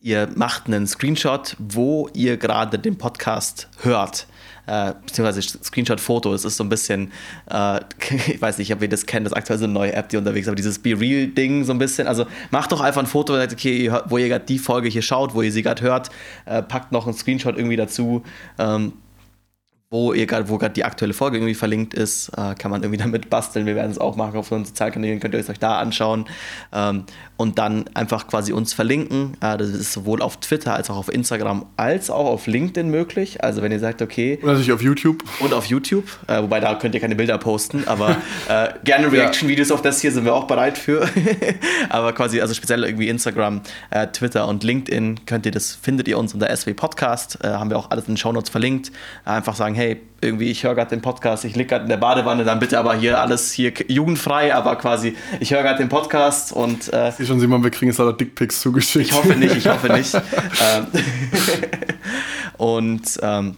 [0.00, 4.26] ihr macht einen Screenshot, wo ihr gerade den Podcast hört.
[4.66, 6.32] Äh, beziehungsweise Screenshot-Foto.
[6.32, 7.12] Das ist so ein bisschen,
[7.50, 7.80] äh,
[8.26, 10.16] ich weiß nicht, ob ihr das kennt, das ist aktuell so eine neue App, die
[10.16, 12.08] unterwegs ist, aber dieses Be Real-Ding so ein bisschen.
[12.08, 15.42] Also macht doch einfach ein Foto, okay, wo ihr gerade die Folge hier schaut, wo
[15.42, 16.10] ihr sie gerade hört,
[16.46, 18.22] äh, packt noch einen Screenshot irgendwie dazu.
[18.58, 18.94] Ähm,
[19.96, 22.98] wo ihr gerade, wo gerade die aktuelle Folge irgendwie verlinkt ist, äh, kann man irgendwie
[23.02, 23.66] damit basteln.
[23.66, 26.26] Wir werden es auch machen auf unseren Sozialkanälen, könnt ihr euch da anschauen.
[26.72, 27.04] Ähm,
[27.36, 29.36] und dann einfach quasi uns verlinken.
[29.40, 33.42] Äh, das ist sowohl auf Twitter als auch auf Instagram als auch auf LinkedIn möglich.
[33.44, 34.38] Also wenn ihr sagt, okay.
[34.40, 35.22] Und natürlich auf YouTube.
[35.40, 36.04] Und auf YouTube.
[36.26, 38.16] Äh, wobei da könnt ihr keine Bilder posten, aber
[38.48, 41.06] äh, gerne Reaction-Videos auf das hier sind wir auch bereit für.
[41.90, 46.18] aber quasi, also speziell irgendwie Instagram, äh, Twitter und LinkedIn könnt ihr das, findet ihr
[46.18, 47.38] uns unter SW Podcast.
[47.42, 48.90] Äh, haben wir auch alles in den Shownotes verlinkt.
[49.24, 49.85] einfach sagen, hey,
[50.20, 52.94] irgendwie, ich höre gerade den Podcast, ich liege gerade in der Badewanne, dann bitte aber
[52.94, 56.92] hier alles hier jugendfrei, aber quasi, ich höre gerade den Podcast und.
[56.92, 59.06] Äh, ich schon, Simon, wir kriegen jetzt alle Dickpics zugeschickt.
[59.06, 60.14] Ich hoffe nicht, ich hoffe nicht.
[60.58, 60.86] Ähm,
[62.56, 63.56] und ähm,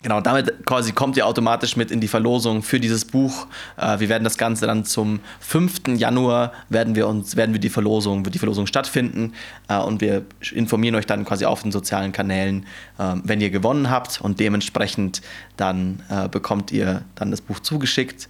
[0.00, 3.48] Genau, damit quasi kommt ihr automatisch mit in die Verlosung für dieses Buch.
[3.76, 5.88] Äh, wir werden das Ganze dann zum 5.
[5.96, 9.32] Januar werden wir uns, werden wir die Verlosung, wird die Verlosung stattfinden
[9.66, 12.64] äh, und wir informieren euch dann quasi auf den sozialen Kanälen,
[12.96, 15.20] äh, wenn ihr gewonnen habt und dementsprechend
[15.56, 18.28] dann äh, bekommt ihr dann das Buch zugeschickt.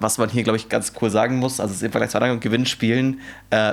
[0.00, 3.20] Was man hier, glaube ich, ganz cool sagen muss, also im Vergleich zu anderen Gewinnspielen,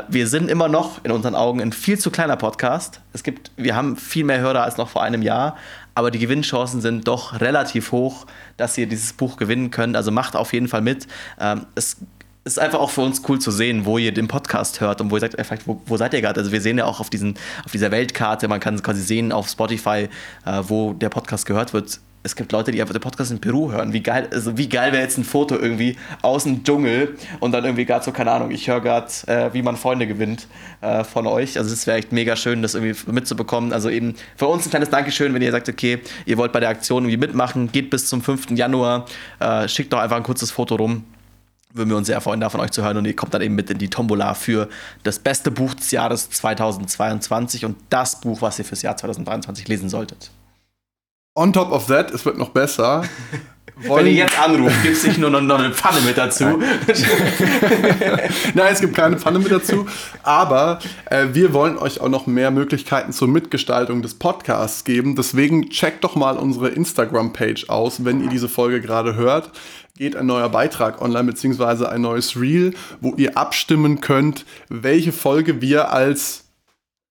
[0.07, 3.01] wir sind immer noch in unseren Augen ein viel zu kleiner Podcast.
[3.13, 5.55] Es gibt, wir haben viel mehr Hörer als noch vor einem Jahr,
[5.95, 8.27] aber die Gewinnchancen sind doch relativ hoch,
[8.57, 9.95] dass ihr dieses Buch gewinnen könnt.
[9.95, 11.07] Also macht auf jeden Fall mit.
[11.39, 11.97] Ähm, es
[12.43, 15.15] ist einfach auch für uns cool zu sehen, wo ihr den Podcast hört und wo
[15.15, 16.39] ihr sagt, vielleicht, wo, wo seid ihr gerade?
[16.39, 17.35] Also wir sehen ja auch auf, diesen,
[17.65, 20.09] auf dieser Weltkarte, man kann quasi sehen auf Spotify,
[20.45, 21.99] äh, wo der Podcast gehört wird.
[22.25, 23.93] Es gibt Leute, die einfach den Podcast in Peru hören.
[23.93, 27.63] Wie geil, also wie geil wäre jetzt ein Foto irgendwie aus dem Dschungel und dann
[27.65, 30.47] irgendwie gerade so, keine Ahnung, ich höre gerade, äh, wie man Freunde gewinnt
[30.81, 31.55] äh, von euch.
[31.59, 33.71] Also es wäre echt mega schön, das irgendwie mitzubekommen.
[33.73, 36.69] Also eben für uns ein kleines Dankeschön, wenn ihr sagt, okay, ihr wollt bei der
[36.69, 38.57] Aktion irgendwie mitmachen, geht bis zum 5.
[38.57, 39.05] Januar,
[39.39, 41.03] äh, schickt doch einfach ein kurzes Foto rum
[41.75, 42.95] würden wir uns sehr freuen, davon euch zu hören.
[42.95, 44.69] Und ihr kommt dann eben mit in die Tombola für
[45.03, 49.89] das beste Buch des Jahres 2022 und das Buch, was ihr fürs Jahr 2023 lesen
[49.89, 50.31] solltet.
[51.37, 53.03] On top of that, es wird noch besser.
[53.77, 56.45] Wenn ihr jetzt anruft, gibt es nicht nur noch eine Pfanne mit dazu.
[58.53, 59.85] Nein, es gibt keine Pfanne mit dazu.
[60.23, 60.79] Aber
[61.09, 65.17] äh, wir wollen euch auch noch mehr Möglichkeiten zur Mitgestaltung des Podcasts geben.
[65.17, 69.51] Deswegen checkt doch mal unsere Instagram-Page aus, wenn ihr diese Folge gerade hört
[69.97, 75.61] geht ein neuer Beitrag online, beziehungsweise ein neues Reel, wo ihr abstimmen könnt, welche Folge
[75.61, 76.44] wir als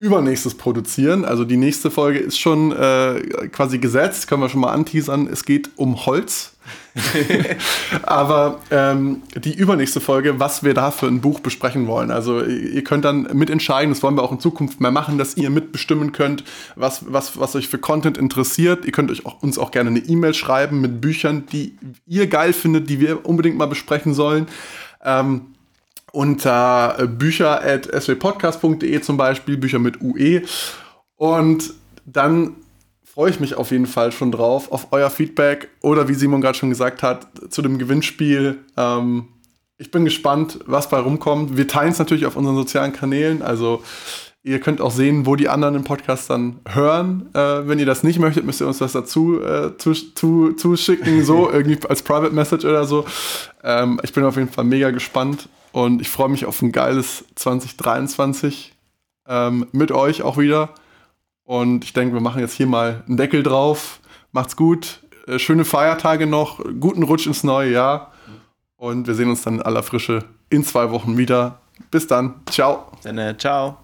[0.05, 1.25] übernächstes produzieren.
[1.25, 5.29] Also die nächste Folge ist schon äh, quasi gesetzt, können wir schon mal anteasern.
[5.33, 6.53] Es geht um Holz.
[8.03, 12.11] Aber ähm, die übernächste Folge, was wir da für ein Buch besprechen wollen.
[12.11, 15.49] Also ihr könnt dann mitentscheiden, das wollen wir auch in Zukunft mehr machen, dass ihr
[15.49, 16.45] mitbestimmen könnt,
[16.77, 18.85] was, was, was euch für Content interessiert.
[18.85, 22.53] Ihr könnt euch auch, uns auch gerne eine E-Mail schreiben mit Büchern, die ihr geil
[22.53, 24.49] findet, die wir unbedingt mal besprechen sollen.
[25.03, 25.54] Ähm,
[26.15, 30.43] unter bücher.swpodcast.de zum Beispiel, Bücher mit UE.
[31.17, 31.75] Und
[32.07, 32.57] dann
[33.05, 36.57] freue ich mich auf jeden Fall schon drauf, auf euer Feedback oder wie Simon gerade
[36.57, 38.59] schon gesagt hat, zu dem Gewinnspiel.
[38.77, 39.29] Ähm,
[39.77, 41.57] ich bin gespannt, was bei rumkommt.
[41.57, 43.83] Wir teilen es natürlich auf unseren sozialen Kanälen, also
[44.47, 47.31] Ihr könnt auch sehen, wo die anderen den Podcast dann hören.
[47.33, 51.25] Äh, wenn ihr das nicht möchtet, müsst ihr uns das dazu äh, zu, zu, zuschicken,
[51.25, 53.07] so irgendwie als Private Message oder so.
[53.63, 57.25] Ähm, ich bin auf jeden Fall mega gespannt und ich freue mich auf ein geiles
[57.35, 58.75] 2023
[59.27, 60.71] ähm, mit euch auch wieder.
[61.43, 63.99] Und ich denke, wir machen jetzt hier mal einen Deckel drauf.
[64.31, 65.01] Macht's gut.
[65.27, 66.61] Äh, schöne Feiertage noch.
[66.79, 68.13] Guten Rutsch ins neue Jahr.
[68.77, 71.59] Und wir sehen uns dann in aller Frische in zwei Wochen wieder.
[71.91, 72.35] Bis dann.
[72.49, 72.93] Ciao.
[73.03, 73.84] Dann, ciao.